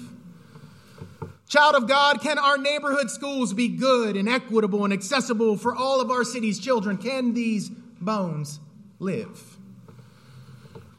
Child 1.48 1.74
of 1.76 1.88
God, 1.88 2.20
can 2.20 2.38
our 2.38 2.58
neighborhood 2.58 3.10
schools 3.10 3.54
be 3.54 3.68
good 3.68 4.14
and 4.14 4.28
equitable 4.28 4.84
and 4.84 4.92
accessible 4.92 5.56
for 5.56 5.74
all 5.74 6.02
of 6.02 6.10
our 6.10 6.22
city's 6.22 6.58
children? 6.58 6.98
Can 6.98 7.32
these 7.32 7.70
bones 8.04 8.60
live? 8.98 9.58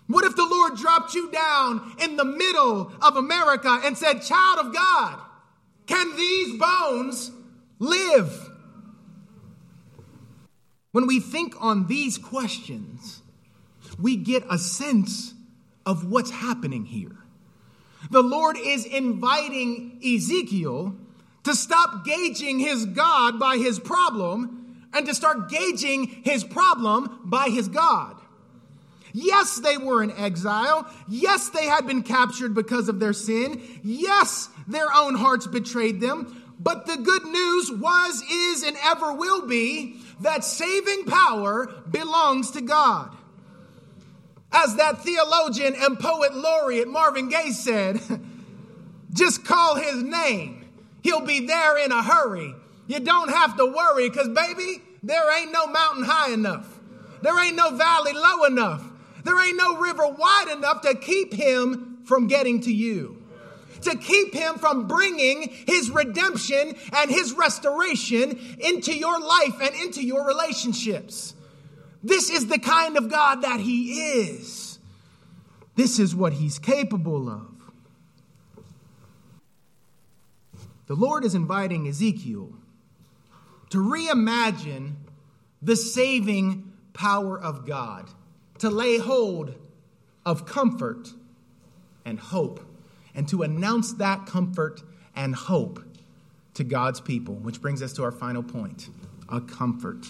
What 0.07 0.25
if 0.25 0.35
the 0.35 0.45
Lord 0.45 0.75
dropped 0.75 1.13
you 1.13 1.31
down 1.31 1.95
in 2.01 2.17
the 2.17 2.25
middle 2.25 2.91
of 3.01 3.15
America 3.15 3.81
and 3.83 3.97
said, 3.97 4.21
Child 4.21 4.67
of 4.67 4.73
God, 4.73 5.19
can 5.87 6.15
these 6.15 6.59
bones 6.59 7.31
live? 7.79 8.49
When 10.91 11.07
we 11.07 11.19
think 11.19 11.55
on 11.59 11.87
these 11.87 12.17
questions, 12.17 13.21
we 13.99 14.15
get 14.15 14.43
a 14.49 14.57
sense 14.57 15.33
of 15.85 16.11
what's 16.11 16.31
happening 16.31 16.85
here. 16.85 17.17
The 18.11 18.21
Lord 18.21 18.57
is 18.59 18.85
inviting 18.85 19.99
Ezekiel 20.05 20.95
to 21.43 21.55
stop 21.55 22.05
gauging 22.05 22.59
his 22.59 22.85
God 22.85 23.39
by 23.39 23.57
his 23.57 23.79
problem 23.79 24.62
and 24.93 25.05
to 25.07 25.13
start 25.15 25.49
gauging 25.49 26.07
his 26.23 26.43
problem 26.43 27.19
by 27.25 27.49
his 27.49 27.67
God. 27.67 28.17
Yes, 29.13 29.57
they 29.57 29.77
were 29.77 30.01
in 30.01 30.11
exile. 30.11 30.91
Yes, 31.07 31.49
they 31.49 31.65
had 31.65 31.85
been 31.85 32.01
captured 32.01 32.55
because 32.55 32.89
of 32.89 32.99
their 32.99 33.13
sin. 33.13 33.61
Yes, 33.83 34.49
their 34.67 34.91
own 34.93 35.13
hearts 35.15 35.45
betrayed 35.45 36.01
them. 36.01 36.39
But 36.59 36.87
the 36.87 36.97
good 36.97 37.25
news 37.25 37.71
was, 37.71 38.23
is, 38.29 38.63
and 38.63 38.75
ever 38.83 39.13
will 39.13 39.45
be 39.45 39.99
that 40.21 40.43
saving 40.43 41.05
power 41.05 41.67
belongs 41.89 42.51
to 42.51 42.61
God. 42.61 43.15
As 44.51 44.75
that 44.77 45.03
theologian 45.03 45.75
and 45.77 45.99
poet 45.99 46.35
laureate 46.35 46.87
Marvin 46.87 47.29
Gaye 47.29 47.51
said, 47.51 47.99
just 49.13 49.45
call 49.45 49.75
his 49.75 50.01
name. 50.01 50.65
He'll 51.03 51.25
be 51.25 51.45
there 51.45 51.77
in 51.77 51.91
a 51.91 52.01
hurry. 52.01 52.55
You 52.93 52.99
don't 52.99 53.31
have 53.31 53.57
to 53.57 53.65
worry 53.65 54.07
because, 54.07 54.29
baby, 54.29 54.79
there 55.01 55.35
ain't 55.41 55.51
no 55.51 55.65
mountain 55.65 56.03
high 56.03 56.31
enough. 56.31 56.79
There 57.23 57.43
ain't 57.43 57.55
no 57.55 57.75
valley 57.75 58.13
low 58.13 58.43
enough. 58.43 58.83
There 59.23 59.43
ain't 59.43 59.57
no 59.57 59.77
river 59.77 60.09
wide 60.09 60.53
enough 60.55 60.81
to 60.81 60.93
keep 60.93 61.33
him 61.33 61.97
from 62.05 62.27
getting 62.27 62.61
to 62.61 62.71
you. 62.71 63.19
to 63.81 63.97
keep 63.97 64.33
him 64.33 64.59
from 64.59 64.87
bringing 64.87 65.49
his 65.67 65.89
redemption 65.89 66.75
and 66.93 67.09
his 67.09 67.33
restoration 67.33 68.39
into 68.59 68.95
your 68.95 69.19
life 69.19 69.59
and 69.59 69.75
into 69.75 70.01
your 70.01 70.25
relationships. 70.25 71.33
This 72.01 72.29
is 72.29 72.47
the 72.47 72.59
kind 72.59 72.95
of 72.95 73.09
God 73.09 73.41
that 73.41 73.59
he 73.59 74.21
is. 74.21 74.79
This 75.75 75.99
is 75.99 76.15
what 76.15 76.31
he's 76.31 76.59
capable 76.59 77.27
of. 77.27 77.49
The 80.85 80.95
Lord 80.95 81.25
is 81.25 81.35
inviting 81.35 81.85
Ezekiel 81.85 82.53
to 83.73 83.79
reimagine 83.79 84.93
the 85.63 85.75
saving 85.75 86.71
power 86.93 87.41
of 87.41 87.65
God, 87.65 88.07
to 88.59 88.69
lay 88.69 88.99
hold 88.99 89.55
of 90.23 90.45
comfort 90.45 91.09
and 92.05 92.19
hope, 92.19 92.63
and 93.15 93.27
to 93.29 93.41
announce 93.41 93.93
that 93.93 94.27
comfort 94.27 94.83
and 95.15 95.33
hope 95.33 95.83
to 96.53 96.63
God's 96.63 97.01
people, 97.01 97.33
which 97.33 97.61
brings 97.61 97.81
us 97.81 97.93
to 97.93 98.03
our 98.03 98.11
final 98.11 98.43
point 98.43 98.89
a 99.27 99.41
comfort. 99.41 100.05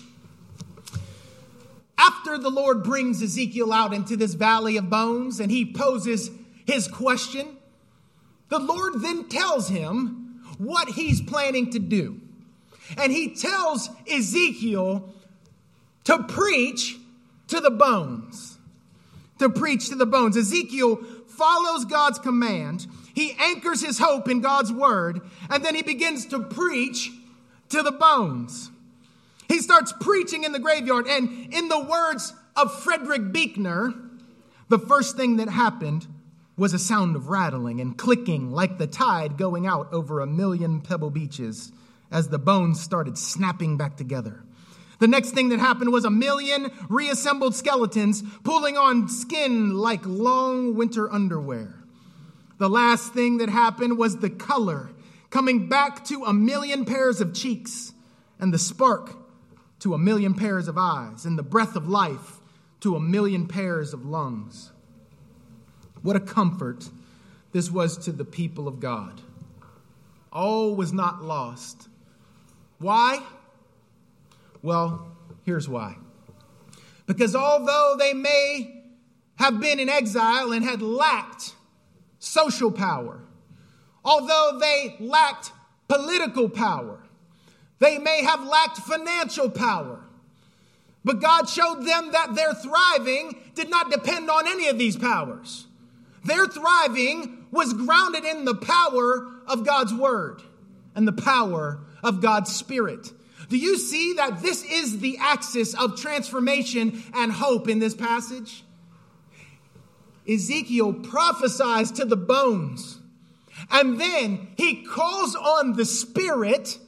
After 1.97 2.37
the 2.37 2.49
Lord 2.49 2.83
brings 2.83 3.23
Ezekiel 3.23 3.71
out 3.71 3.93
into 3.93 4.17
this 4.17 4.33
valley 4.33 4.75
of 4.75 4.89
bones 4.89 5.39
and 5.39 5.49
he 5.49 5.71
poses 5.71 6.31
his 6.65 6.89
question, 6.89 7.55
the 8.49 8.59
Lord 8.59 9.01
then 9.01 9.29
tells 9.29 9.69
him 9.69 10.41
what 10.57 10.89
he's 10.89 11.21
planning 11.21 11.71
to 11.71 11.79
do. 11.79 12.19
And 12.97 13.11
he 13.11 13.35
tells 13.35 13.89
Ezekiel 14.11 15.13
to 16.05 16.23
preach 16.23 16.97
to 17.47 17.59
the 17.59 17.71
bones. 17.71 18.57
To 19.39 19.49
preach 19.49 19.89
to 19.89 19.95
the 19.95 20.05
bones. 20.05 20.37
Ezekiel 20.37 20.97
follows 21.27 21.85
God's 21.85 22.19
command. 22.19 22.87
He 23.13 23.35
anchors 23.39 23.81
his 23.81 23.99
hope 23.99 24.27
in 24.27 24.41
God's 24.41 24.71
word, 24.71 25.21
and 25.49 25.63
then 25.63 25.75
he 25.75 25.83
begins 25.83 26.25
to 26.27 26.39
preach 26.39 27.11
to 27.69 27.83
the 27.83 27.91
bones. 27.91 28.71
He 29.47 29.59
starts 29.59 29.93
preaching 29.99 30.43
in 30.43 30.51
the 30.51 30.59
graveyard, 30.59 31.07
and 31.07 31.53
in 31.53 31.69
the 31.69 31.79
words 31.79 32.33
of 32.55 32.83
Frederick 32.83 33.31
Buechner, 33.31 33.93
the 34.69 34.79
first 34.79 35.17
thing 35.17 35.37
that 35.37 35.49
happened 35.49 36.07
was 36.55 36.73
a 36.73 36.79
sound 36.79 37.15
of 37.15 37.29
rattling 37.29 37.81
and 37.81 37.97
clicking 37.97 38.51
like 38.51 38.77
the 38.77 38.87
tide 38.87 39.37
going 39.37 39.65
out 39.67 39.91
over 39.91 40.19
a 40.19 40.27
million 40.27 40.81
pebble 40.81 41.09
beaches 41.09 41.71
as 42.13 42.29
the 42.29 42.39
bones 42.39 42.79
started 42.79 43.17
snapping 43.17 43.75
back 43.75 43.97
together. 43.97 44.43
The 44.99 45.07
next 45.07 45.31
thing 45.31 45.49
that 45.49 45.59
happened 45.59 45.91
was 45.91 46.05
a 46.05 46.09
million 46.09 46.71
reassembled 46.87 47.55
skeletons 47.55 48.23
pulling 48.43 48.77
on 48.77 49.09
skin 49.09 49.73
like 49.73 50.05
long 50.05 50.75
winter 50.75 51.11
underwear. 51.11 51.75
The 52.59 52.69
last 52.69 53.13
thing 53.13 53.39
that 53.39 53.49
happened 53.49 53.97
was 53.97 54.17
the 54.17 54.29
color 54.29 54.91
coming 55.29 55.67
back 55.67 56.05
to 56.05 56.23
a 56.23 56.33
million 56.33 56.85
pairs 56.85 57.19
of 57.19 57.33
cheeks 57.33 57.91
and 58.39 58.53
the 58.53 58.59
spark 58.59 59.17
to 59.79 59.93
a 59.93 59.97
million 59.97 60.35
pairs 60.35 60.69
of 60.69 60.77
eyes 60.77 61.25
and 61.25 61.37
the 61.37 61.43
breath 61.43 61.75
of 61.75 61.89
life 61.89 62.39
to 62.79 62.95
a 62.95 62.99
million 62.99 63.47
pairs 63.47 63.93
of 63.93 64.05
lungs. 64.05 64.71
What 66.01 66.15
a 66.15 66.21
comfort 66.21 66.89
this 67.51 67.71
was 67.71 67.97
to 68.05 68.11
the 68.11 68.25
people 68.25 68.67
of 68.67 68.79
God. 68.79 69.21
All 70.31 70.75
was 70.75 70.93
not 70.93 71.23
lost. 71.23 71.89
Why? 72.83 73.23
Well, 74.61 75.07
here's 75.45 75.69
why. 75.69 75.95
Because 77.05 77.33
although 77.33 77.95
they 77.97 78.13
may 78.13 78.83
have 79.35 79.61
been 79.61 79.79
in 79.79 79.87
exile 79.87 80.51
and 80.51 80.65
had 80.65 80.81
lacked 80.81 81.55
social 82.19 82.71
power, 82.71 83.21
although 84.03 84.57
they 84.59 84.97
lacked 84.99 85.53
political 85.87 86.49
power, 86.49 86.99
they 87.79 87.99
may 87.99 88.21
have 88.21 88.43
lacked 88.43 88.79
financial 88.79 89.49
power, 89.49 90.03
but 91.05 91.21
God 91.21 91.47
showed 91.47 91.85
them 91.85 92.11
that 92.11 92.35
their 92.35 92.53
thriving 92.53 93.41
did 93.55 93.69
not 93.69 93.91
depend 93.91 94.29
on 94.29 94.45
any 94.45 94.67
of 94.67 94.77
these 94.77 94.97
powers. 94.97 95.67
Their 96.25 96.47
thriving 96.47 97.45
was 97.49 97.71
grounded 97.73 98.25
in 98.25 98.43
the 98.43 98.55
power 98.55 99.39
of 99.47 99.65
God's 99.65 99.93
word 99.93 100.41
and 100.95 101.07
the 101.07 101.13
power 101.13 101.79
of 102.03 102.21
God's 102.21 102.53
spirit. 102.53 103.11
Do 103.49 103.57
you 103.57 103.77
see 103.77 104.13
that 104.13 104.41
this 104.41 104.63
is 104.63 104.99
the 104.99 105.17
axis 105.19 105.73
of 105.73 105.99
transformation 105.99 107.03
and 107.13 107.31
hope 107.31 107.67
in 107.67 107.79
this 107.79 107.93
passage? 107.93 108.63
Ezekiel 110.27 110.93
prophesies 110.93 111.91
to 111.91 112.05
the 112.05 112.15
bones, 112.15 112.99
and 113.69 113.99
then 113.99 114.47
he 114.57 114.83
calls 114.83 115.35
on 115.35 115.73
the 115.73 115.85
Spirit 115.85 116.79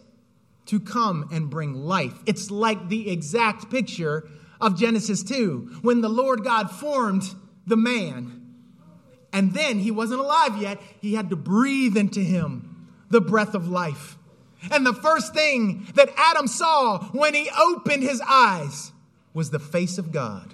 to 0.67 0.79
come 0.79 1.29
and 1.31 1.49
bring 1.49 1.73
life. 1.73 2.13
It's 2.25 2.49
like 2.49 2.87
the 2.89 3.11
exact 3.11 3.69
picture 3.69 4.27
of 4.59 4.77
Genesis 4.77 5.21
2 5.23 5.79
when 5.81 6.01
the 6.01 6.09
Lord 6.09 6.43
God 6.43 6.71
formed 6.71 7.23
the 7.67 7.77
man. 7.77 8.41
And 9.33 9.53
then 9.53 9.79
he 9.79 9.91
wasn't 9.91 10.21
alive 10.21 10.57
yet, 10.61 10.81
he 11.01 11.13
had 11.13 11.29
to 11.29 11.35
breathe 11.35 11.97
into 11.97 12.21
him 12.21 12.89
the 13.09 13.21
breath 13.21 13.53
of 13.53 13.67
life. 13.67 14.17
And 14.71 14.85
the 14.85 14.93
first 14.93 15.33
thing 15.33 15.87
that 15.95 16.09
Adam 16.17 16.47
saw 16.47 16.99
when 17.11 17.33
he 17.33 17.49
opened 17.57 18.03
his 18.03 18.21
eyes 18.21 18.91
was 19.33 19.49
the 19.49 19.59
face 19.59 19.97
of 19.97 20.11
God. 20.11 20.53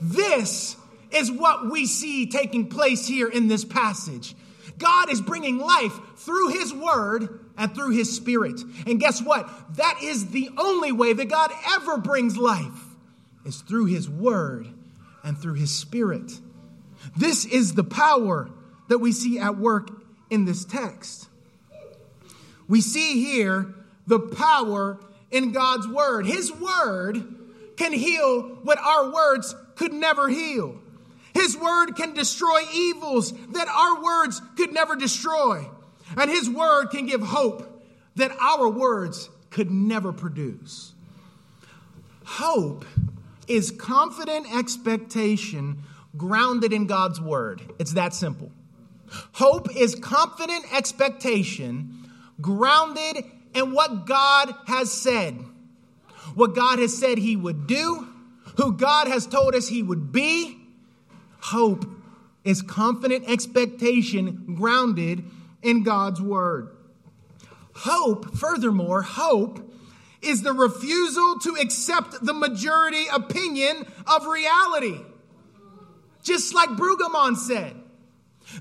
This 0.00 0.76
is 1.10 1.30
what 1.30 1.70
we 1.70 1.86
see 1.86 2.26
taking 2.26 2.68
place 2.68 3.06
here 3.06 3.28
in 3.28 3.48
this 3.48 3.64
passage. 3.64 4.34
God 4.78 5.10
is 5.10 5.20
bringing 5.20 5.58
life 5.58 5.92
through 6.16 6.48
his 6.48 6.72
word 6.72 7.40
and 7.56 7.74
through 7.74 7.90
his 7.90 8.14
spirit. 8.14 8.60
And 8.86 8.98
guess 8.98 9.22
what? 9.22 9.48
That 9.76 10.00
is 10.02 10.30
the 10.30 10.50
only 10.56 10.90
way 10.90 11.12
that 11.12 11.28
God 11.28 11.52
ever 11.76 11.98
brings 11.98 12.36
life 12.36 12.96
is 13.44 13.60
through 13.60 13.86
his 13.86 14.08
word 14.08 14.66
and 15.22 15.38
through 15.38 15.54
his 15.54 15.72
spirit. 15.72 16.32
This 17.16 17.44
is 17.44 17.74
the 17.74 17.84
power 17.84 18.50
that 18.88 18.98
we 18.98 19.12
see 19.12 19.38
at 19.38 19.56
work 19.56 19.90
in 20.30 20.44
this 20.44 20.64
text 20.64 21.28
we 22.68 22.80
see 22.80 23.24
here 23.24 23.74
the 24.06 24.20
power 24.20 24.98
in 25.30 25.52
God's 25.52 25.88
word. 25.88 26.26
His 26.26 26.52
word 26.52 27.22
can 27.76 27.92
heal 27.92 28.42
what 28.62 28.78
our 28.78 29.12
words 29.12 29.54
could 29.74 29.92
never 29.92 30.28
heal. 30.28 30.80
His 31.34 31.56
word 31.56 31.96
can 31.96 32.14
destroy 32.14 32.60
evils 32.72 33.32
that 33.52 33.68
our 33.68 34.02
words 34.02 34.40
could 34.56 34.72
never 34.72 34.94
destroy. 34.94 35.68
And 36.16 36.30
His 36.30 36.48
word 36.48 36.86
can 36.90 37.06
give 37.06 37.22
hope 37.22 37.84
that 38.16 38.30
our 38.40 38.68
words 38.68 39.28
could 39.50 39.70
never 39.70 40.12
produce. 40.12 40.92
Hope 42.24 42.84
is 43.48 43.70
confident 43.72 44.46
expectation 44.54 45.82
grounded 46.16 46.72
in 46.72 46.86
God's 46.86 47.20
word. 47.20 47.60
It's 47.78 47.94
that 47.94 48.14
simple. 48.14 48.52
Hope 49.32 49.74
is 49.76 49.94
confident 49.96 50.72
expectation 50.72 52.03
grounded 52.40 53.24
in 53.54 53.72
what 53.72 54.06
God 54.06 54.54
has 54.66 54.92
said. 54.92 55.38
What 56.34 56.54
God 56.54 56.78
has 56.78 56.96
said 56.96 57.18
He 57.18 57.36
would 57.36 57.66
do, 57.66 58.08
who 58.56 58.76
God 58.76 59.08
has 59.08 59.26
told 59.26 59.54
us 59.54 59.68
He 59.68 59.82
would 59.82 60.12
be. 60.12 60.58
Hope 61.40 61.86
is 62.44 62.62
confident 62.62 63.28
expectation 63.28 64.54
grounded 64.56 65.24
in 65.62 65.82
God's 65.82 66.20
Word. 66.20 66.70
Hope, 67.74 68.36
furthermore, 68.36 69.02
hope 69.02 69.72
is 70.22 70.42
the 70.42 70.52
refusal 70.52 71.38
to 71.40 71.56
accept 71.60 72.24
the 72.24 72.32
majority 72.32 73.06
opinion 73.12 73.86
of 74.06 74.26
reality. 74.26 75.00
Just 76.22 76.54
like 76.54 76.70
Brueggemann 76.70 77.36
said, 77.36 77.76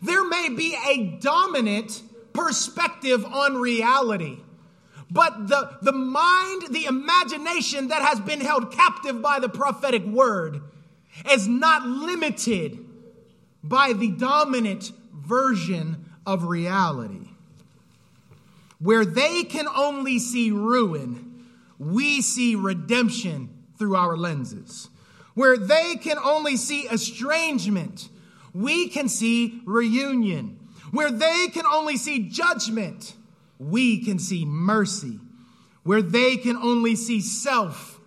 there 0.01 0.27
may 0.27 0.49
be 0.49 0.75
a 0.88 1.17
dominant 1.19 2.01
perspective 2.33 3.25
on 3.25 3.55
reality. 3.57 4.37
But 5.11 5.47
the, 5.47 5.77
the 5.81 5.91
mind, 5.91 6.63
the 6.71 6.85
imagination 6.85 7.89
that 7.89 8.01
has 8.01 8.19
been 8.19 8.41
held 8.41 8.71
captive 8.71 9.21
by 9.21 9.39
the 9.39 9.49
prophetic 9.49 10.03
word 10.03 10.61
is 11.31 11.47
not 11.47 11.85
limited 11.85 12.79
by 13.63 13.93
the 13.93 14.09
dominant 14.09 14.91
version 15.13 16.09
of 16.25 16.45
reality. 16.45 17.29
Where 18.79 19.05
they 19.05 19.43
can 19.43 19.67
only 19.67 20.19
see 20.19 20.51
ruin, 20.51 21.45
we 21.77 22.21
see 22.21 22.55
redemption 22.55 23.49
through 23.77 23.95
our 23.95 24.17
lenses. 24.17 24.89
Where 25.35 25.57
they 25.57 25.95
can 25.95 26.17
only 26.17 26.57
see 26.57 26.87
estrangement, 26.87 28.09
we 28.53 28.89
can 28.89 29.07
see 29.09 29.61
reunion. 29.65 30.59
Where 30.93 31.10
they 31.10 31.47
can 31.47 31.65
only 31.65 31.97
see 31.97 32.29
judgment, 32.29 33.15
we 33.58 34.03
can 34.03 34.19
see 34.19 34.45
mercy. 34.45 35.19
Where 35.82 36.03
they 36.03 36.38
can 36.38 36.56
only 36.56 36.95
see 36.95 37.19
self, 37.19 37.99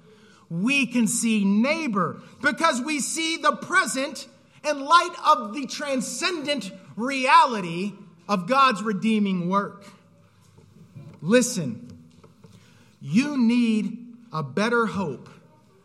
we 0.49 0.87
can 0.87 1.09
see 1.09 1.45
neighbor 1.45 2.23
because 2.41 2.81
we 2.81 3.01
see 3.01 3.39
the 3.39 3.57
present 3.57 4.29
in 4.65 4.85
light 4.85 5.15
of 5.27 5.53
the 5.53 5.67
transcendent 5.67 6.71
reality 6.95 7.93
of 8.29 8.47
God's 8.47 8.85
redeeming 8.85 9.49
work. 9.49 9.85
Listen, 11.21 11.91
you 13.01 13.37
need 13.37 14.15
a 14.33 14.45
better 14.45 14.87
hope 14.87 15.29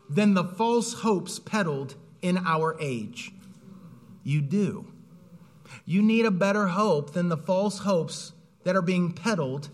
than 0.08 0.34
the 0.34 0.44
false 0.44 0.92
hopes 0.92 1.40
peddled 1.40 1.96
in 2.22 2.38
our 2.38 2.76
age. 2.80 3.32
You 4.22 4.40
do. 4.40 4.86
You 5.84 6.02
need 6.02 6.26
a 6.26 6.30
better 6.30 6.68
hope 6.68 7.12
than 7.12 7.28
the 7.28 7.36
false 7.36 7.78
hopes 7.78 8.32
that 8.64 8.76
are 8.76 8.82
being 8.82 9.12
peddled 9.12 9.68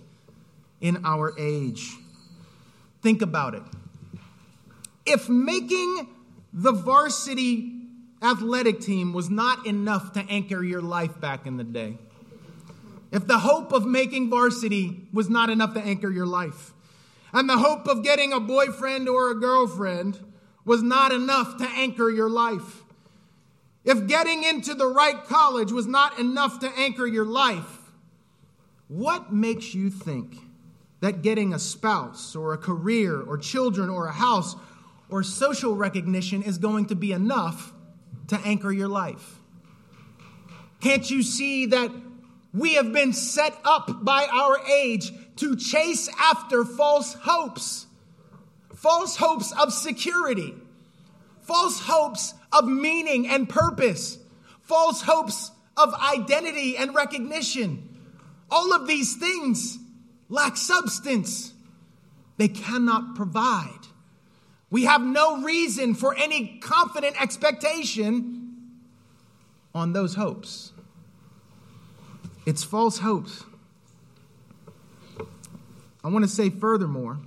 in 0.80 1.04
our 1.04 1.34
age. 1.38 1.96
Think 3.02 3.22
about 3.22 3.54
it. 3.54 3.62
If 5.06 5.28
making 5.28 6.08
the 6.52 6.72
varsity 6.72 7.72
athletic 8.22 8.80
team 8.80 9.12
was 9.12 9.30
not 9.30 9.66
enough 9.66 10.12
to 10.12 10.20
anchor 10.28 10.62
your 10.62 10.82
life 10.82 11.20
back 11.20 11.46
in 11.46 11.56
the 11.56 11.64
day, 11.64 11.98
if 13.10 13.26
the 13.26 13.38
hope 13.38 13.72
of 13.72 13.86
making 13.86 14.28
varsity 14.28 15.08
was 15.12 15.30
not 15.30 15.50
enough 15.50 15.74
to 15.74 15.80
anchor 15.80 16.10
your 16.10 16.26
life, 16.26 16.72
and 17.32 17.48
the 17.48 17.58
hope 17.58 17.86
of 17.86 18.02
getting 18.02 18.32
a 18.32 18.40
boyfriend 18.40 19.08
or 19.08 19.30
a 19.30 19.34
girlfriend 19.34 20.18
was 20.64 20.82
not 20.82 21.12
enough 21.12 21.56
to 21.58 21.64
anchor 21.64 22.10
your 22.10 22.28
life, 22.28 22.82
if 23.84 24.06
getting 24.06 24.44
into 24.44 24.74
the 24.74 24.86
right 24.86 25.24
college 25.24 25.72
was 25.72 25.86
not 25.86 26.18
enough 26.18 26.60
to 26.60 26.70
anchor 26.76 27.06
your 27.06 27.24
life, 27.24 27.78
what 28.88 29.32
makes 29.32 29.74
you 29.74 29.90
think 29.90 30.36
that 31.00 31.22
getting 31.22 31.52
a 31.52 31.58
spouse 31.58 32.34
or 32.34 32.52
a 32.52 32.58
career 32.58 33.20
or 33.20 33.38
children 33.38 33.88
or 33.88 34.06
a 34.06 34.12
house 34.12 34.56
or 35.08 35.22
social 35.22 35.74
recognition 35.74 36.42
is 36.42 36.58
going 36.58 36.86
to 36.86 36.94
be 36.94 37.12
enough 37.12 37.72
to 38.28 38.38
anchor 38.44 38.72
your 38.72 38.88
life? 38.88 39.38
Can't 40.80 41.08
you 41.10 41.22
see 41.22 41.66
that 41.66 41.90
we 42.54 42.74
have 42.74 42.92
been 42.92 43.12
set 43.12 43.56
up 43.64 44.04
by 44.04 44.26
our 44.32 44.58
age 44.66 45.12
to 45.36 45.56
chase 45.56 46.08
after 46.18 46.64
false 46.64 47.14
hopes? 47.14 47.86
False 48.74 49.16
hopes 49.16 49.52
of 49.52 49.72
security, 49.72 50.54
false 51.48 51.80
hopes 51.80 52.34
of 52.52 52.68
meaning 52.68 53.26
and 53.26 53.48
purpose, 53.48 54.18
false 54.60 55.00
hopes 55.00 55.50
of 55.78 55.94
identity 55.94 56.76
and 56.76 56.94
recognition. 56.94 57.88
All 58.50 58.74
of 58.74 58.86
these 58.86 59.16
things 59.16 59.78
lack 60.28 60.58
substance, 60.58 61.54
they 62.36 62.48
cannot 62.48 63.16
provide. 63.16 63.72
We 64.70 64.84
have 64.84 65.00
no 65.00 65.42
reason 65.42 65.94
for 65.94 66.14
any 66.14 66.58
confident 66.58 67.20
expectation 67.20 68.68
on 69.74 69.94
those 69.94 70.14
hopes. 70.14 70.72
It's 72.44 72.62
false 72.62 72.98
hopes. 72.98 73.44
I 76.04 76.08
want 76.08 76.24
to 76.24 76.30
say 76.30 76.50
furthermore 76.50 77.18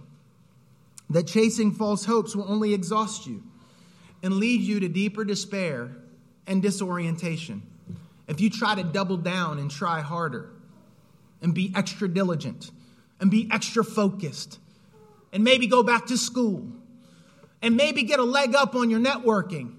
that 1.10 1.26
chasing 1.28 1.72
false 1.72 2.06
hopes 2.06 2.36
will 2.36 2.50
only 2.50 2.74
exhaust 2.74 3.26
you 3.26 3.44
and 4.24 4.36
lead 4.36 4.62
you 4.62 4.80
to 4.80 4.88
deeper 4.88 5.24
despair 5.24 5.90
and 6.48 6.62
disorientation 6.62 7.64
if 8.32 8.40
you 8.40 8.50
try 8.50 8.76
to 8.76 8.84
double 8.84 9.18
down 9.18 9.60
and 9.60 9.70
try 9.70 10.00
harder 10.00 10.50
and 11.42 11.54
be 11.54 11.74
extra 11.76 12.08
diligent 12.08 12.72
and 13.20 13.30
be 13.30 13.50
extra 13.52 13.84
focused 13.84 14.58
and 15.34 15.44
maybe 15.44 15.68
go 15.68 15.84
back 15.84 16.06
to 16.06 16.18
school 16.18 16.66
and 17.62 17.76
maybe 17.76 18.04
get 18.04 18.20
a 18.20 18.24
leg 18.24 18.56
up 18.56 18.74
on 18.74 18.90
your 18.90 19.02
networking, 19.02 19.74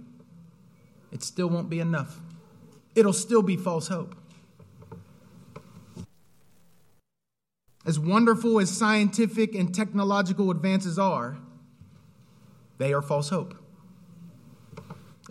it 1.11 1.23
still 1.23 1.49
won't 1.49 1.71
be 1.71 1.81
enough. 1.81 2.21
It'll 2.95 3.15
still 3.15 3.41
be 3.41 3.57
false 3.57 3.89
hope. 3.89 4.15
As 7.87 7.99
wonderful 7.99 8.61
as 8.61 8.71
scientific 8.71 9.55
and 9.55 9.75
technological 9.75 10.51
advances 10.51 10.99
are, 10.99 11.39
they 12.77 12.93
are 12.93 13.01
false 13.01 13.31
hope. 13.31 13.62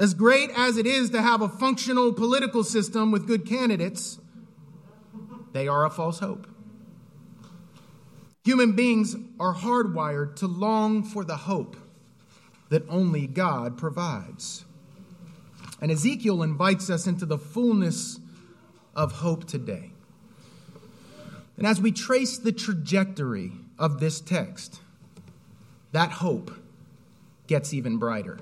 As 0.01 0.15
great 0.15 0.49
as 0.57 0.77
it 0.77 0.87
is 0.87 1.11
to 1.11 1.21
have 1.21 1.43
a 1.43 1.47
functional 1.47 2.11
political 2.11 2.63
system 2.63 3.11
with 3.11 3.27
good 3.27 3.45
candidates, 3.45 4.17
they 5.53 5.67
are 5.67 5.85
a 5.85 5.91
false 5.91 6.17
hope. 6.17 6.47
Human 8.43 8.71
beings 8.71 9.15
are 9.39 9.53
hardwired 9.53 10.35
to 10.37 10.47
long 10.47 11.03
for 11.03 11.23
the 11.23 11.37
hope 11.37 11.77
that 12.69 12.81
only 12.89 13.27
God 13.27 13.77
provides. 13.77 14.65
And 15.79 15.91
Ezekiel 15.91 16.41
invites 16.41 16.89
us 16.89 17.05
into 17.05 17.27
the 17.27 17.37
fullness 17.37 18.19
of 18.95 19.11
hope 19.11 19.45
today. 19.45 19.91
And 21.57 21.67
as 21.67 21.79
we 21.79 21.91
trace 21.91 22.39
the 22.39 22.51
trajectory 22.51 23.51
of 23.77 23.99
this 23.99 24.19
text, 24.19 24.81
that 25.91 26.09
hope 26.09 26.49
gets 27.45 27.71
even 27.71 27.97
brighter. 27.97 28.39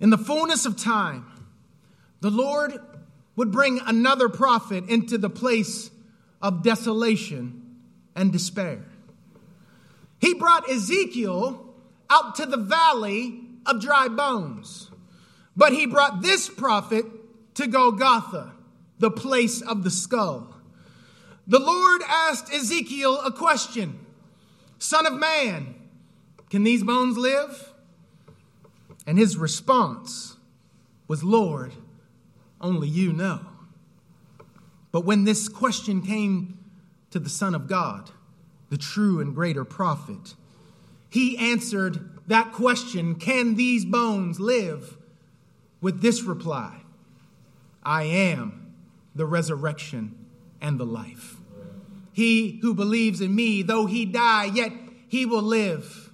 In 0.00 0.10
the 0.10 0.18
fullness 0.18 0.66
of 0.66 0.76
time, 0.76 1.26
the 2.20 2.30
Lord 2.30 2.78
would 3.36 3.50
bring 3.50 3.80
another 3.84 4.28
prophet 4.28 4.88
into 4.88 5.18
the 5.18 5.30
place 5.30 5.90
of 6.40 6.62
desolation 6.62 7.78
and 8.14 8.32
despair. 8.32 8.84
He 10.20 10.34
brought 10.34 10.70
Ezekiel 10.70 11.74
out 12.10 12.36
to 12.36 12.46
the 12.46 12.56
valley 12.56 13.40
of 13.66 13.80
dry 13.80 14.08
bones. 14.08 14.90
But 15.56 15.72
he 15.72 15.86
brought 15.86 16.22
this 16.22 16.48
prophet 16.48 17.04
to 17.54 17.66
Golgotha, 17.66 18.52
the 18.98 19.10
place 19.10 19.60
of 19.60 19.84
the 19.84 19.90
skull. 19.90 20.54
The 21.46 21.60
Lord 21.60 22.02
asked 22.08 22.52
Ezekiel 22.52 23.20
a 23.20 23.30
question 23.30 23.98
Son 24.78 25.06
of 25.06 25.14
man, 25.14 25.74
can 26.50 26.64
these 26.64 26.82
bones 26.82 27.16
live? 27.16 27.73
And 29.06 29.18
his 29.18 29.36
response 29.36 30.36
was, 31.08 31.22
Lord, 31.22 31.72
only 32.60 32.88
you 32.88 33.12
know. 33.12 33.40
But 34.92 35.04
when 35.04 35.24
this 35.24 35.48
question 35.48 36.02
came 36.02 36.58
to 37.10 37.18
the 37.18 37.28
Son 37.28 37.54
of 37.54 37.66
God, 37.66 38.10
the 38.70 38.78
true 38.78 39.20
and 39.20 39.34
greater 39.34 39.64
prophet, 39.64 40.34
he 41.10 41.36
answered 41.36 42.18
that 42.26 42.52
question 42.52 43.14
Can 43.16 43.56
these 43.56 43.84
bones 43.84 44.40
live? 44.40 44.96
with 45.84 46.00
this 46.00 46.22
reply 46.22 46.80
I 47.82 48.04
am 48.04 48.74
the 49.14 49.26
resurrection 49.26 50.26
and 50.62 50.80
the 50.80 50.86
life. 50.86 51.36
He 52.14 52.58
who 52.62 52.72
believes 52.72 53.20
in 53.20 53.34
me, 53.34 53.60
though 53.60 53.84
he 53.84 54.06
die, 54.06 54.46
yet 54.46 54.72
he 55.08 55.26
will 55.26 55.42
live. 55.42 56.10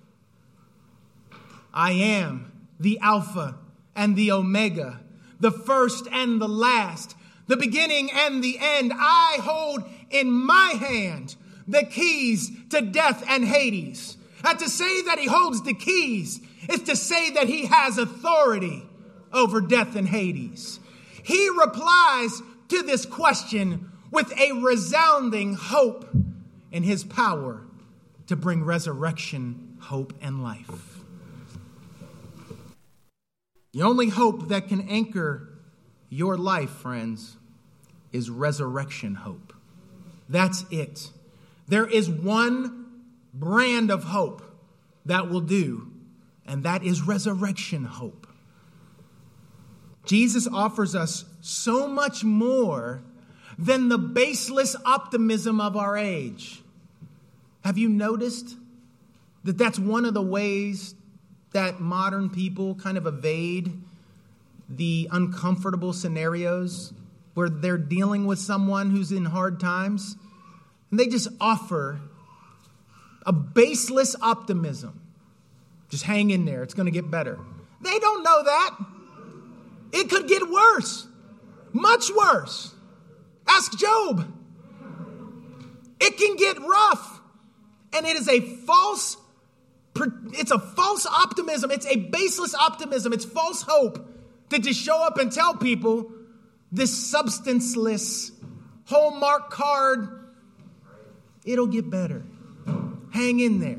I 1.73 1.93
am 1.93 2.50
the 2.81 2.99
Alpha 3.01 3.57
and 3.95 4.17
the 4.17 4.33
Omega, 4.33 5.01
the 5.39 5.53
first 5.53 6.09
and 6.11 6.41
the 6.41 6.49
last, 6.49 7.15
the 7.47 7.57
beginning 7.57 8.11
and 8.13 8.43
the 8.43 8.59
end. 8.59 8.93
I 8.95 9.39
hold 9.41 9.85
in 10.11 10.31
my 10.33 10.75
hand 10.79 11.37
the 11.69 11.85
keys 11.85 12.51
to 12.71 12.81
death 12.81 13.23
and 13.29 13.45
Hades. 13.45 14.17
And 14.45 14.59
to 14.59 14.69
say 14.69 15.03
that 15.03 15.19
he 15.19 15.27
holds 15.27 15.63
the 15.63 15.75
keys 15.75 16.41
is 16.69 16.83
to 16.85 16.97
say 16.97 17.31
that 17.33 17.47
he 17.47 17.67
has 17.67 17.99
authority 17.99 18.83
over 19.33 19.61
death 19.61 19.97
and 19.97 20.09
Hades. 20.09 20.81
He 21.23 21.49
replies 21.51 22.41
to 22.69 22.83
this 22.83 23.05
question 23.05 23.91
with 24.11 24.33
a 24.39 24.53
resounding 24.53 25.55
hope 25.55 26.09
in 26.73 26.83
his 26.83 27.05
power 27.05 27.63
to 28.27 28.37
bring 28.37 28.65
resurrection, 28.65 29.77
hope, 29.81 30.15
and 30.21 30.43
life. 30.43 30.90
The 33.73 33.83
only 33.83 34.09
hope 34.09 34.49
that 34.49 34.69
can 34.69 34.89
anchor 34.89 35.49
your 36.09 36.37
life, 36.37 36.71
friends, 36.71 37.37
is 38.13 38.29
resurrection 38.29 39.15
hope. 39.15 39.53
That's 40.29 40.65
it. 40.71 41.11
There 41.69 41.87
is 41.87 42.11
one 42.11 42.87
brand 43.33 43.91
of 43.91 44.05
hope 44.05 44.43
that 45.07 45.29
will 45.29 45.41
do, 45.41 45.91
and 46.47 46.65
that 46.65 46.83
is 46.83 47.03
resurrection 47.03 47.85
hope. 47.85 48.27
Jesus 50.05 50.49
offers 50.49 50.97
us 50.97 51.25
so 51.41 51.87
much 51.87 52.25
more 52.25 53.03
than 53.57 53.89
the 53.89 53.99
baseless 53.99 54.75
optimism 54.85 55.61
of 55.61 55.77
our 55.77 55.97
age. 55.97 56.63
Have 57.63 57.79
you 57.79 57.89
noticed 57.89 58.57
that 59.45 59.59
that's 59.59 59.79
one 59.79 60.05
of 60.05 60.15
the 60.15 60.23
ways 60.23 60.95
that 61.53 61.81
modern 61.81 62.31
people 62.31 62.75
kind 62.77 62.97
of 62.97 63.07
evade 63.07 63.73
the 64.69 65.09
uncomfortable 65.11 65.93
scenarios 65.93 66.93
where 67.35 67.49
they're 67.49 67.79
dealing 67.79 68.27
with 68.27 68.39
someone 68.39 68.91
who's 68.91 69.13
in 69.13 69.25
hard 69.25 69.59
times? 69.59 70.17
And 70.91 70.99
they 70.99 71.07
just 71.07 71.29
offer 71.41 72.01
a 73.27 73.33
baseless 73.33 74.17
optimism. 74.23 75.01
Just 75.89 76.05
hang 76.05 76.31
in 76.31 76.45
there, 76.45 76.63
it's 76.63 76.75
going 76.75 76.87
to 76.87 76.93
get 76.93 77.11
better. 77.11 77.39
They 77.81 77.99
don't 77.99 78.23
know 78.23 78.45
that. 78.45 78.77
It 79.93 80.09
could 80.09 80.29
get 80.29 80.49
worse, 80.49 81.09
much 81.73 82.11
worse. 82.17 82.75
Ask 83.49 83.77
Job. 83.77 84.33
It 86.01 86.17
can 86.17 86.37
get 86.37 86.59
rough. 86.61 87.21
And 87.93 88.07
it 88.07 88.17
is 88.17 88.29
a 88.29 88.41
false 88.41 89.17
it's 90.33 90.51
a 90.51 90.59
false 90.59 91.07
optimism. 91.07 91.71
It's 91.71 91.87
a 91.87 91.97
baseless 91.97 92.55
optimism. 92.55 93.13
It's 93.13 93.25
false 93.25 93.63
hope 93.63 94.07
to 94.51 94.59
just 94.59 94.81
show 94.81 95.03
up 95.03 95.19
and 95.19 95.33
tell 95.33 95.55
people 95.55 96.13
this 96.73 96.97
substanceless 97.11 98.33
Hallmark 98.87 99.51
card, 99.51 100.09
it'll 101.45 101.69
get 101.69 101.89
better. 101.91 102.25
Hang 103.13 103.39
in 103.39 103.61
there. 103.61 103.79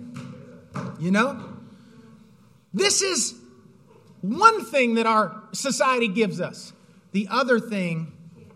You 1.00 1.12
know? 1.12 1.44
This 2.74 3.02
is 3.02 3.36
one 4.22 4.64
thing 4.64 4.96
that 4.96 5.06
our 5.06 5.44
society 5.52 6.08
gives 6.08 6.40
us. 6.40 6.72
The 7.12 7.28
other 7.30 7.60
thing 7.60 8.14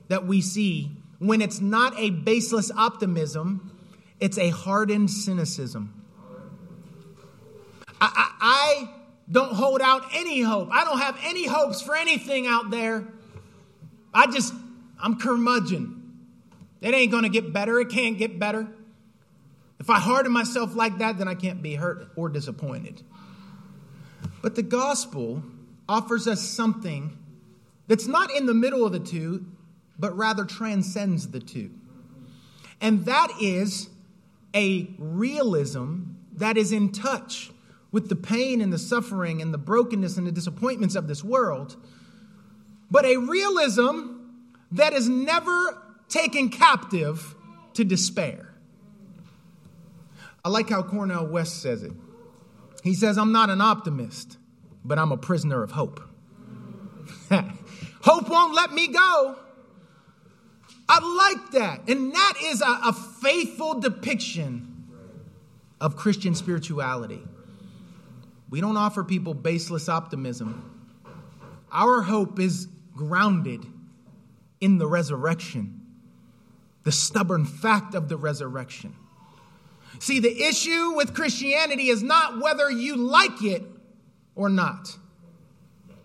that 0.08 0.26
we 0.26 0.42
see 0.42 0.92
when 1.20 1.42
it's 1.42 1.60
not 1.60 1.94
a 1.98 2.10
baseless 2.10 2.72
optimism, 2.72 3.72
it's 4.20 4.38
a 4.38 4.50
hardened 4.50 5.12
cynicism. 5.12 6.05
I, 8.48 8.88
don't 9.32 9.54
hold 9.54 9.82
out 9.82 10.04
any 10.14 10.40
hope. 10.40 10.70
I 10.72 10.84
don't 10.84 11.00
have 11.00 11.18
any 11.24 11.48
hopes 11.48 11.82
for 11.82 11.96
anything 11.96 12.46
out 12.46 12.70
there. 12.70 13.08
I 14.14 14.28
just, 14.28 14.54
I'm 15.02 15.20
curmudgeon. 15.20 16.28
It 16.80 16.94
ain't 16.94 17.10
going 17.10 17.24
to 17.24 17.30
get 17.30 17.52
better. 17.52 17.80
It 17.80 17.90
can't 17.90 18.20
get 18.20 18.38
better. 18.38 18.68
If 19.80 19.90
I 19.90 20.00
harden 20.00 20.32
myself 20.32 20.76
like 20.76 21.00
that, 21.00 21.18
then 21.18 21.28
I 21.28 21.34
can't 21.34 21.64
be 21.64 21.74
hurt 21.74 22.12
or 22.16 22.30
disappointed. 22.30 23.02
But 24.44 24.54
the 24.54 24.62
gospel 24.62 25.42
offers 25.90 26.28
us 26.28 26.42
something 26.42 27.18
that's 27.88 28.06
not 28.06 28.30
in 28.30 28.46
the 28.46 28.54
middle 28.54 28.86
of 28.86 28.92
the 28.92 29.00
two, 29.00 29.48
but 29.98 30.16
rather 30.16 30.46
transcends 30.46 31.30
the 31.30 31.40
two. 31.40 31.72
And 32.80 33.06
that 33.06 33.30
is 33.42 33.90
a 34.54 34.88
realism 35.00 36.04
that 36.34 36.58
is 36.58 36.72
in 36.72 36.92
touch 36.92 37.50
with 37.96 38.10
the 38.10 38.16
pain 38.18 38.60
and 38.60 38.74
the 38.74 38.78
suffering 38.78 39.42
and 39.42 39.54
the 39.54 39.58
brokenness 39.58 40.18
and 40.18 40.28
the 40.28 40.32
disappointments 40.32 40.96
of 40.96 41.08
this 41.08 41.24
world, 41.24 41.78
but 42.92 43.06
a 43.06 43.16
realism 43.16 44.18
that 44.74 44.92
is 44.92 45.08
never 45.08 45.82
taken 46.10 46.50
captive 46.50 47.36
to 47.74 47.86
despair. 47.86 48.54
I 50.44 50.50
like 50.50 50.70
how 50.70 50.84
Cornel 50.84 51.26
West 51.26 51.62
says 51.62 51.84
it. 51.84 51.94
He 52.84 52.94
says, 52.94 53.18
I'm 53.18 53.32
not 53.32 53.50
an 53.50 53.62
optimist, 53.62 54.40
but 54.84 55.00
I'm 55.00 55.14
a 55.14 55.18
prisoner 55.18 55.64
of 55.64 55.72
hope. 55.72 56.02
hope 57.32 58.28
won't 58.28 58.54
let 58.54 58.74
me 58.74 58.90
go. 58.90 59.38
I 60.90 61.32
like 61.34 61.52
that. 61.52 61.88
And 61.88 62.12
that 62.14 62.34
is 62.44 62.62
a, 62.62 62.80
a 62.88 62.92
faithful 62.92 63.80
depiction 63.80 64.84
of 65.80 65.96
Christian 65.96 66.36
spirituality. 66.36 67.24
We 68.50 68.62
don't 68.62 68.78
offer 68.78 69.04
people 69.04 69.34
baseless 69.34 69.90
optimism. 69.90 70.72
Our 71.72 72.02
hope 72.02 72.40
is 72.40 72.68
grounded 72.96 73.66
in 74.62 74.78
the 74.78 74.88
resurrection, 74.88 75.82
the 76.84 76.92
stubborn 76.92 77.46
fact 77.46 77.94
of 77.96 78.08
the 78.08 78.18
resurrection. 78.18 78.96
See, 80.00 80.20
the 80.20 80.44
issue 80.44 80.94
with 80.96 81.14
Christianity 81.14 81.90
is 81.90 82.04
not 82.04 82.40
whether 82.42 82.70
you 82.70 82.96
like 82.96 83.44
it 83.44 83.64
or 84.36 84.50
not, 84.50 84.98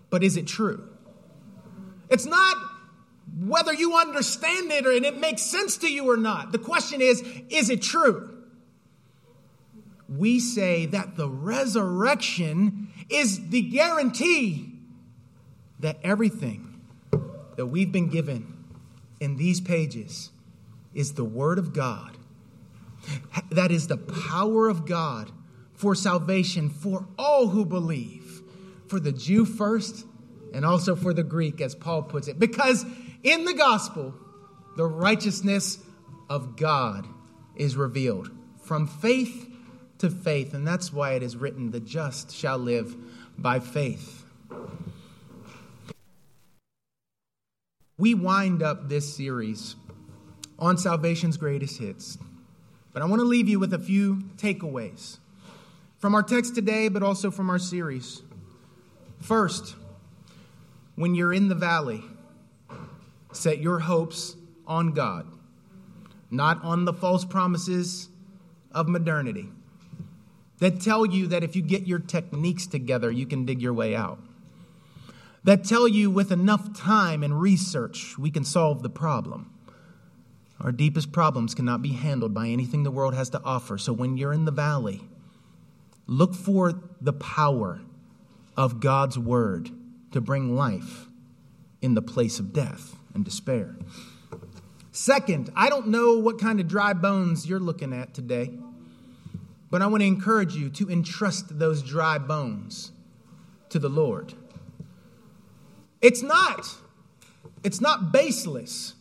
but 0.09 0.23
is 0.23 0.37
it 0.37 0.47
true? 0.47 0.87
It's 2.09 2.25
not 2.25 2.57
whether 3.39 3.73
you 3.73 3.95
understand 3.95 4.71
it 4.71 4.85
and 4.85 5.05
it 5.05 5.17
makes 5.17 5.41
sense 5.41 5.77
to 5.77 5.91
you 5.91 6.09
or 6.09 6.17
not. 6.17 6.51
The 6.51 6.59
question 6.59 7.01
is, 7.01 7.21
is 7.49 7.69
it 7.69 7.81
true? 7.81 8.30
We 10.17 10.39
say 10.39 10.87
that 10.87 11.15
the 11.15 11.29
resurrection 11.29 12.89
is 13.09 13.49
the 13.49 13.61
guarantee 13.61 14.73
that 15.79 15.99
everything 16.03 16.81
that 17.55 17.67
we've 17.67 17.91
been 17.91 18.09
given 18.09 18.65
in 19.19 19.37
these 19.37 19.61
pages 19.61 20.31
is 20.93 21.13
the 21.13 21.23
Word 21.23 21.57
of 21.59 21.73
God. 21.73 22.17
That 23.51 23.71
is 23.71 23.87
the 23.87 23.97
power 23.97 24.67
of 24.67 24.85
God 24.85 25.31
for 25.73 25.95
salvation 25.95 26.69
for 26.69 27.07
all 27.17 27.47
who 27.47 27.65
believe, 27.65 28.41
for 28.87 28.99
the 28.99 29.11
Jew 29.11 29.45
first 29.45 30.05
and 30.53 30.65
also 30.65 30.95
for 30.95 31.13
the 31.13 31.23
Greek, 31.23 31.61
as 31.61 31.73
Paul 31.73 32.03
puts 32.03 32.27
it. 32.27 32.37
Because 32.37 32.85
in 33.23 33.45
the 33.45 33.53
gospel, 33.53 34.13
the 34.75 34.85
righteousness 34.85 35.79
of 36.29 36.57
God 36.57 37.07
is 37.55 37.77
revealed 37.77 38.29
from 38.61 38.87
faith 38.87 39.47
to 40.01 40.09
faith. 40.09 40.53
And 40.53 40.67
that's 40.67 40.91
why 40.91 41.13
it 41.13 41.23
is 41.23 41.37
written, 41.37 41.71
the 41.71 41.79
just 41.79 42.35
shall 42.35 42.57
live 42.57 42.95
by 43.37 43.59
faith. 43.59 44.25
We 47.97 48.15
wind 48.15 48.63
up 48.63 48.89
this 48.89 49.15
series 49.15 49.75
on 50.57 50.77
salvation's 50.77 51.37
greatest 51.37 51.79
hits. 51.79 52.17
But 52.93 53.03
I 53.03 53.05
want 53.05 53.19
to 53.21 53.25
leave 53.25 53.47
you 53.47 53.59
with 53.59 53.73
a 53.73 53.79
few 53.79 54.17
takeaways 54.37 55.19
from 55.99 56.15
our 56.15 56.23
text 56.23 56.55
today, 56.55 56.89
but 56.89 57.03
also 57.03 57.29
from 57.29 57.49
our 57.49 57.59
series. 57.59 58.23
First, 59.19 59.75
when 60.95 61.13
you're 61.13 61.31
in 61.31 61.47
the 61.47 61.55
valley, 61.55 62.03
set 63.31 63.59
your 63.59 63.79
hopes 63.79 64.35
on 64.65 64.93
God, 64.93 65.27
not 66.31 66.61
on 66.63 66.85
the 66.85 66.93
false 66.93 67.23
promises 67.23 68.09
of 68.71 68.87
modernity 68.87 69.51
that 70.61 70.79
tell 70.79 71.07
you 71.07 71.25
that 71.27 71.43
if 71.43 71.55
you 71.55 71.61
get 71.63 71.87
your 71.87 71.97
techniques 71.97 72.67
together, 72.67 73.11
you 73.11 73.25
can 73.25 73.45
dig 73.45 73.61
your 73.61 73.73
way 73.73 73.95
out. 73.95 74.19
That 75.43 75.63
tell 75.63 75.87
you 75.87 76.11
with 76.11 76.31
enough 76.31 76.77
time 76.77 77.23
and 77.23 77.41
research, 77.41 78.15
we 78.19 78.29
can 78.29 78.45
solve 78.45 78.83
the 78.83 78.89
problem. 78.89 79.51
Our 80.59 80.71
deepest 80.71 81.11
problems 81.11 81.55
cannot 81.55 81.81
be 81.81 81.93
handled 81.93 82.35
by 82.35 82.47
anything 82.47 82.83
the 82.83 82.91
world 82.91 83.15
has 83.15 83.31
to 83.31 83.41
offer. 83.43 83.79
So 83.79 83.91
when 83.91 84.17
you're 84.17 84.33
in 84.33 84.45
the 84.45 84.51
valley, 84.51 85.01
look 86.05 86.35
for 86.35 86.79
the 87.01 87.13
power 87.13 87.81
of 88.55 88.79
God's 88.79 89.17
word 89.17 89.71
to 90.11 90.21
bring 90.21 90.55
life 90.55 91.07
in 91.81 91.95
the 91.95 92.03
place 92.03 92.37
of 92.37 92.53
death 92.53 92.95
and 93.15 93.25
despair. 93.25 93.75
Second, 94.91 95.49
I 95.55 95.69
don't 95.69 95.87
know 95.87 96.19
what 96.19 96.37
kind 96.37 96.59
of 96.59 96.67
dry 96.67 96.93
bones 96.93 97.47
you're 97.47 97.59
looking 97.59 97.93
at 97.93 98.13
today, 98.13 98.51
but 99.71 99.81
I 99.81 99.87
want 99.87 100.01
to 100.01 100.07
encourage 100.07 100.53
you 100.53 100.69
to 100.71 100.89
entrust 100.91 101.57
those 101.57 101.81
dry 101.81 102.17
bones 102.17 102.91
to 103.69 103.79
the 103.79 103.89
Lord. 103.89 104.33
It's 106.01 106.21
not 106.21 106.67
it's 107.63 107.81
not 107.81 108.11
baseless 108.11 108.95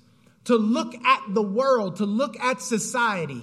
to 0.44 0.56
look 0.56 0.94
at 1.04 1.22
the 1.35 1.42
world, 1.42 1.96
to 1.96 2.06
look 2.06 2.38
at 2.40 2.61
society 2.61 3.42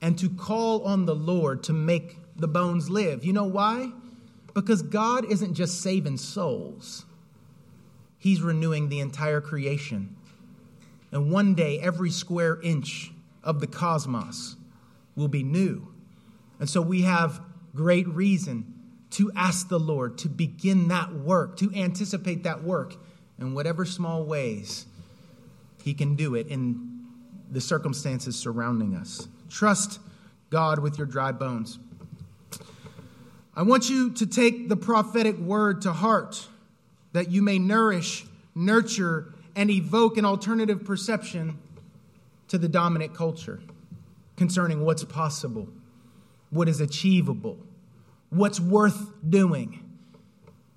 and 0.00 0.18
to 0.18 0.28
call 0.28 0.84
on 0.84 1.06
the 1.06 1.14
Lord 1.14 1.64
to 1.64 1.72
make 1.72 2.16
the 2.36 2.48
bones 2.48 2.88
live. 2.88 3.24
You 3.24 3.32
know 3.32 3.44
why? 3.44 3.90
Because 4.54 4.82
God 4.82 5.24
isn't 5.30 5.54
just 5.54 5.80
saving 5.80 6.18
souls. 6.18 7.04
He's 8.18 8.42
renewing 8.42 8.88
the 8.88 9.00
entire 9.00 9.40
creation. 9.40 10.16
And 11.10 11.30
one 11.30 11.54
day, 11.54 11.78
every 11.80 12.10
square 12.10 12.60
inch 12.62 13.12
of 13.42 13.60
the 13.60 13.66
cosmos 13.66 14.56
will 15.16 15.28
be 15.28 15.42
new. 15.42 15.88
And 16.60 16.68
so 16.68 16.80
we 16.80 17.02
have 17.02 17.40
great 17.74 18.08
reason 18.08 18.74
to 19.10 19.30
ask 19.34 19.68
the 19.68 19.78
Lord 19.78 20.18
to 20.18 20.28
begin 20.28 20.88
that 20.88 21.12
work, 21.12 21.56
to 21.58 21.72
anticipate 21.74 22.42
that 22.42 22.62
work 22.62 22.94
in 23.38 23.54
whatever 23.54 23.84
small 23.84 24.24
ways 24.24 24.86
He 25.82 25.94
can 25.94 26.14
do 26.14 26.34
it 26.34 26.48
in 26.48 27.06
the 27.50 27.60
circumstances 27.60 28.36
surrounding 28.36 28.94
us. 28.94 29.28
Trust 29.48 30.00
God 30.50 30.80
with 30.80 30.98
your 30.98 31.06
dry 31.06 31.32
bones. 31.32 31.78
I 33.54 33.62
want 33.62 33.88
you 33.90 34.10
to 34.10 34.26
take 34.26 34.68
the 34.68 34.76
prophetic 34.76 35.36
word 35.38 35.82
to 35.82 35.92
heart 35.92 36.46
that 37.12 37.30
you 37.30 37.42
may 37.42 37.58
nourish, 37.58 38.26
nurture, 38.54 39.32
and 39.56 39.70
evoke 39.70 40.16
an 40.16 40.24
alternative 40.24 40.84
perception 40.84 41.58
to 42.48 42.58
the 42.58 42.68
dominant 42.68 43.14
culture 43.14 43.60
concerning 44.36 44.84
what's 44.84 45.04
possible, 45.04 45.68
what 46.50 46.68
is 46.68 46.80
achievable, 46.80 47.58
what's 48.30 48.60
worth 48.60 49.12
doing. 49.28 49.84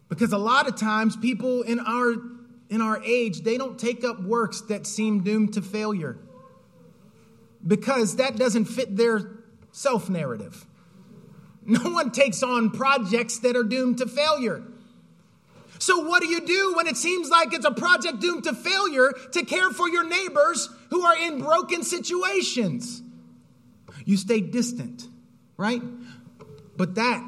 Because 0.09 0.33
a 0.33 0.37
lot 0.37 0.67
of 0.67 0.75
times 0.75 1.15
people 1.15 1.61
in 1.61 1.79
our 1.79 2.15
in 2.69 2.81
our 2.81 3.03
age, 3.03 3.41
they 3.41 3.57
don't 3.57 3.77
take 3.77 4.05
up 4.05 4.21
works 4.21 4.61
that 4.61 4.87
seem 4.87 5.23
doomed 5.23 5.53
to 5.53 5.61
failure. 5.61 6.17
Because 7.65 8.15
that 8.15 8.37
doesn't 8.37 8.65
fit 8.65 8.95
their 8.95 9.39
self 9.71 10.09
narrative. 10.09 10.65
No 11.63 11.91
one 11.91 12.09
takes 12.09 12.41
on 12.41 12.71
projects 12.71 13.37
that 13.39 13.55
are 13.55 13.63
doomed 13.63 13.99
to 13.99 14.07
failure. 14.07 14.63
So, 15.77 15.99
what 15.99 16.23
do 16.23 16.27
you 16.27 16.41
do 16.41 16.73
when 16.75 16.87
it 16.87 16.97
seems 16.97 17.29
like 17.29 17.53
it's 17.53 17.65
a 17.65 17.71
project 17.71 18.19
doomed 18.19 18.45
to 18.45 18.55
failure 18.55 19.11
to 19.33 19.45
care 19.45 19.69
for 19.69 19.87
your 19.87 20.03
neighbors 20.03 20.69
who 20.91 21.03
are 21.03 21.17
in 21.17 21.39
broken 21.39 21.83
situations. 21.83 23.01
You 24.05 24.17
stay 24.17 24.41
distant, 24.41 25.07
right? 25.61 25.81
But 26.75 26.95
that 26.95 27.23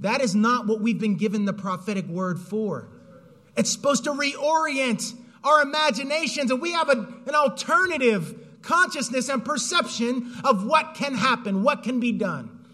that 0.00 0.20
is 0.20 0.34
not 0.34 0.66
what 0.66 0.82
we've 0.82 1.00
been 1.00 1.16
given 1.16 1.46
the 1.46 1.54
prophetic 1.54 2.06
word 2.06 2.38
for. 2.38 2.88
It's 3.56 3.72
supposed 3.72 4.04
to 4.04 4.10
reorient 4.10 5.14
our 5.42 5.62
imaginations, 5.62 6.50
and 6.50 6.60
we 6.60 6.72
have 6.72 6.90
a, 6.90 7.08
an 7.26 7.34
alternative 7.34 8.60
consciousness 8.60 9.30
and 9.30 9.42
perception 9.42 10.34
of 10.44 10.66
what 10.66 10.94
can 10.94 11.14
happen, 11.14 11.62
what 11.62 11.82
can 11.82 11.98
be 11.98 12.12
done. 12.12 12.66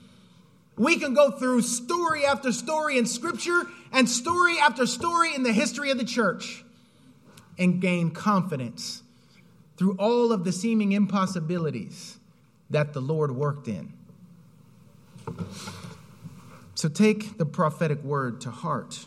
We 0.77 0.99
can 0.99 1.15
go 1.15 1.31
through 1.31 1.63
story 1.63 2.25
after 2.25 2.51
story 2.51 2.99
in 2.99 3.07
Scripture 3.07 3.63
and 3.93 4.09
story 4.09 4.59
after 4.59 4.87
story 4.87 5.33
in 5.35 5.45
the 5.45 5.53
history 5.53 5.93
of 5.93 5.99
the 5.99 6.05
church 6.05 6.65
and 7.57 7.81
gain 7.81 8.11
confidence 8.11 9.03
through 9.77 9.97
all 9.99 10.33
of 10.33 10.43
the 10.43 10.51
seeming 10.51 10.91
impossibilities 10.91 12.19
that 12.71 12.95
the 12.95 13.01
Lord 13.01 13.31
worked 13.33 13.69
in. 13.69 13.93
So 16.75 16.89
take 16.89 17.39
the 17.39 17.47
prophetic 17.47 18.03
word 18.03 18.41
to 18.43 18.51
heart 18.51 19.07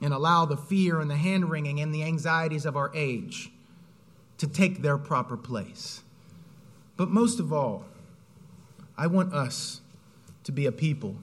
and 0.00 0.12
allow 0.12 0.44
the 0.44 0.56
fear 0.56 1.00
and 1.00 1.10
the 1.10 1.16
hand 1.16 1.50
wringing 1.50 1.80
and 1.80 1.94
the 1.94 2.02
anxieties 2.02 2.66
of 2.66 2.76
our 2.76 2.90
age 2.94 3.50
to 4.38 4.46
take 4.46 4.82
their 4.82 4.98
proper 4.98 5.36
place. 5.36 6.02
But 6.96 7.08
most 7.08 7.40
of 7.40 7.52
all, 7.52 7.86
I 8.96 9.06
want 9.06 9.32
us 9.32 9.80
to 10.44 10.52
be 10.52 10.66
a 10.66 10.72
people 10.72 11.16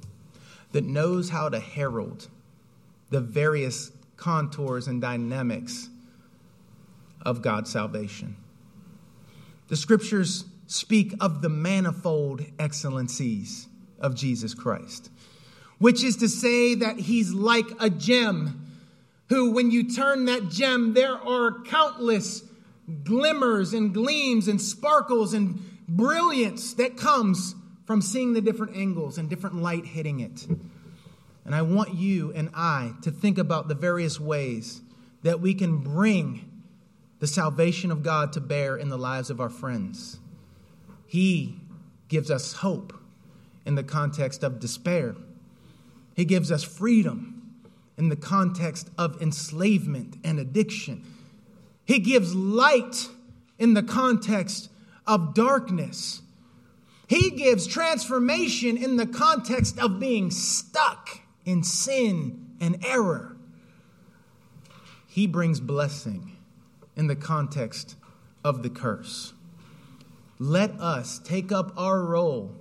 that 0.71 0.83
knows 0.83 1.29
how 1.29 1.49
to 1.49 1.59
herald 1.59 2.27
the 3.09 3.21
various 3.21 3.91
contours 4.17 4.87
and 4.87 5.01
dynamics 5.01 5.89
of 7.21 7.41
God's 7.41 7.71
salvation. 7.71 8.35
The 9.67 9.75
scriptures 9.75 10.45
speak 10.73 11.13
of 11.19 11.41
the 11.41 11.49
manifold 11.49 12.41
excellencies 12.57 13.67
of 13.99 14.15
Jesus 14.15 14.55
Christ, 14.55 15.11
which 15.77 16.03
is 16.03 16.17
to 16.17 16.27
say 16.27 16.73
that 16.75 16.97
he's 16.97 17.31
like 17.31 17.67
a 17.79 17.91
gem 17.91 18.65
who, 19.29 19.51
when 19.51 19.69
you 19.69 19.91
turn 19.91 20.25
that 20.25 20.49
gem, 20.49 20.93
there 20.93 21.15
are 21.15 21.63
countless 21.65 22.43
glimmers 23.03 23.73
and 23.73 23.93
gleams 23.93 24.47
and 24.47 24.59
sparkles 24.59 25.33
and 25.33 25.59
brilliance 25.87 26.73
that 26.73 26.97
comes 26.97 27.55
from 27.85 28.01
seeing 28.01 28.33
the 28.33 28.41
different 28.41 28.75
angles 28.75 29.17
and 29.17 29.29
different 29.29 29.61
light 29.61 29.85
hitting 29.85 30.21
it. 30.21 30.47
And 31.45 31.53
I 31.53 31.61
want 31.61 31.93
you 31.93 32.33
and 32.33 32.49
I 32.55 32.93
to 33.03 33.11
think 33.11 33.37
about 33.37 33.67
the 33.67 33.75
various 33.75 34.19
ways 34.19 34.81
that 35.21 35.39
we 35.39 35.53
can 35.53 35.77
bring 35.77 36.49
the 37.19 37.27
salvation 37.27 37.91
of 37.91 38.01
God 38.01 38.33
to 38.33 38.41
bear 38.41 38.75
in 38.75 38.89
the 38.89 38.97
lives 38.97 39.29
of 39.29 39.39
our 39.39 39.49
friends. 39.49 40.19
He 41.13 41.57
gives 42.07 42.31
us 42.31 42.53
hope 42.53 42.91
in 43.67 43.75
the 43.75 43.83
context 43.83 44.41
of 44.41 44.59
despair, 44.59 45.15
He 46.15 46.25
gives 46.25 46.51
us 46.51 46.63
freedom 46.63 47.51
in 47.99 48.09
the 48.09 48.15
context 48.15 48.89
of 48.97 49.21
enslavement 49.21 50.17
and 50.23 50.39
addiction. 50.39 51.03
He 51.85 51.99
gives 51.99 52.33
light 52.33 53.09
in 53.59 53.75
the 53.75 53.83
context 53.83 54.71
of 55.05 55.35
darkness. 55.35 56.23
He 57.05 57.29
gives 57.29 57.67
transformation 57.67 58.75
in 58.75 58.97
the 58.97 59.05
context 59.05 59.77
of 59.77 59.99
being 59.99 60.31
stuck 60.31 61.19
in 61.45 61.61
sin 61.61 62.55
and 62.59 62.83
error. 62.83 63.37
He 65.05 65.27
brings 65.27 65.59
blessing 65.59 66.37
in 66.95 67.05
the 67.05 67.15
context 67.15 67.97
of 68.43 68.63
the 68.63 68.71
curse. 68.71 69.32
Let 70.39 70.71
us 70.79 71.19
take 71.19 71.51
up 71.51 71.73
our 71.77 72.01
role 72.01 72.55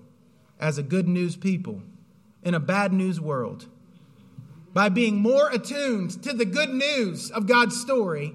as 0.61 0.79
a 0.79 0.83
good 0.83 1.09
news 1.09 1.37
people 1.37 1.83
in 2.43 2.55
a 2.55 2.61
bad 2.61 2.93
news 2.93 3.21
world 3.21 3.67
by 4.73 4.89
being 4.89 5.17
more 5.17 5.51
attuned 5.51 6.23
to 6.23 6.33
the 6.33 6.45
good 6.45 6.71
news 6.71 7.31
of 7.31 7.47
God's 7.47 7.81
story 7.81 8.35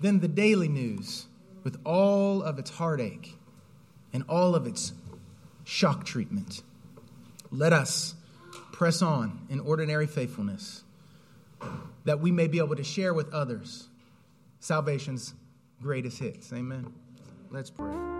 than 0.00 0.20
the 0.20 0.28
daily 0.28 0.68
news 0.68 1.26
with 1.62 1.78
all 1.84 2.42
of 2.42 2.58
its 2.58 2.70
heartache 2.70 3.36
and 4.12 4.24
all 4.28 4.54
of 4.54 4.66
its 4.66 4.92
shock 5.64 6.04
treatment. 6.04 6.62
Let 7.50 7.72
us 7.72 8.14
press 8.72 9.02
on 9.02 9.46
in 9.50 9.60
ordinary 9.60 10.06
faithfulness 10.06 10.82
that 12.04 12.20
we 12.20 12.32
may 12.32 12.46
be 12.46 12.58
able 12.58 12.76
to 12.76 12.84
share 12.84 13.12
with 13.12 13.32
others 13.32 13.88
salvation's 14.60 15.34
greatest 15.82 16.18
hits. 16.18 16.52
Amen. 16.52 16.92
Let's 17.50 17.70
pray. 17.70 18.19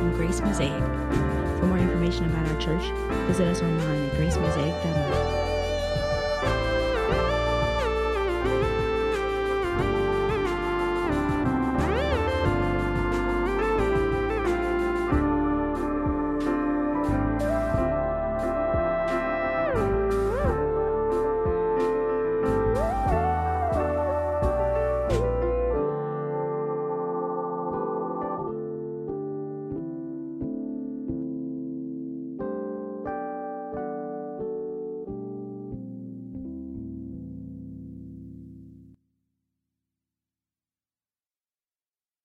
From 0.00 0.14
Grace 0.14 0.40
Mosaic. 0.40 0.82
For 1.58 1.66
more 1.66 1.76
information 1.76 2.24
about 2.24 2.48
our 2.48 2.58
church, 2.58 2.90
visit 3.26 3.46
us 3.48 3.60
online 3.60 4.06
at 4.06 4.12
gracemosaic.org. 4.12 5.39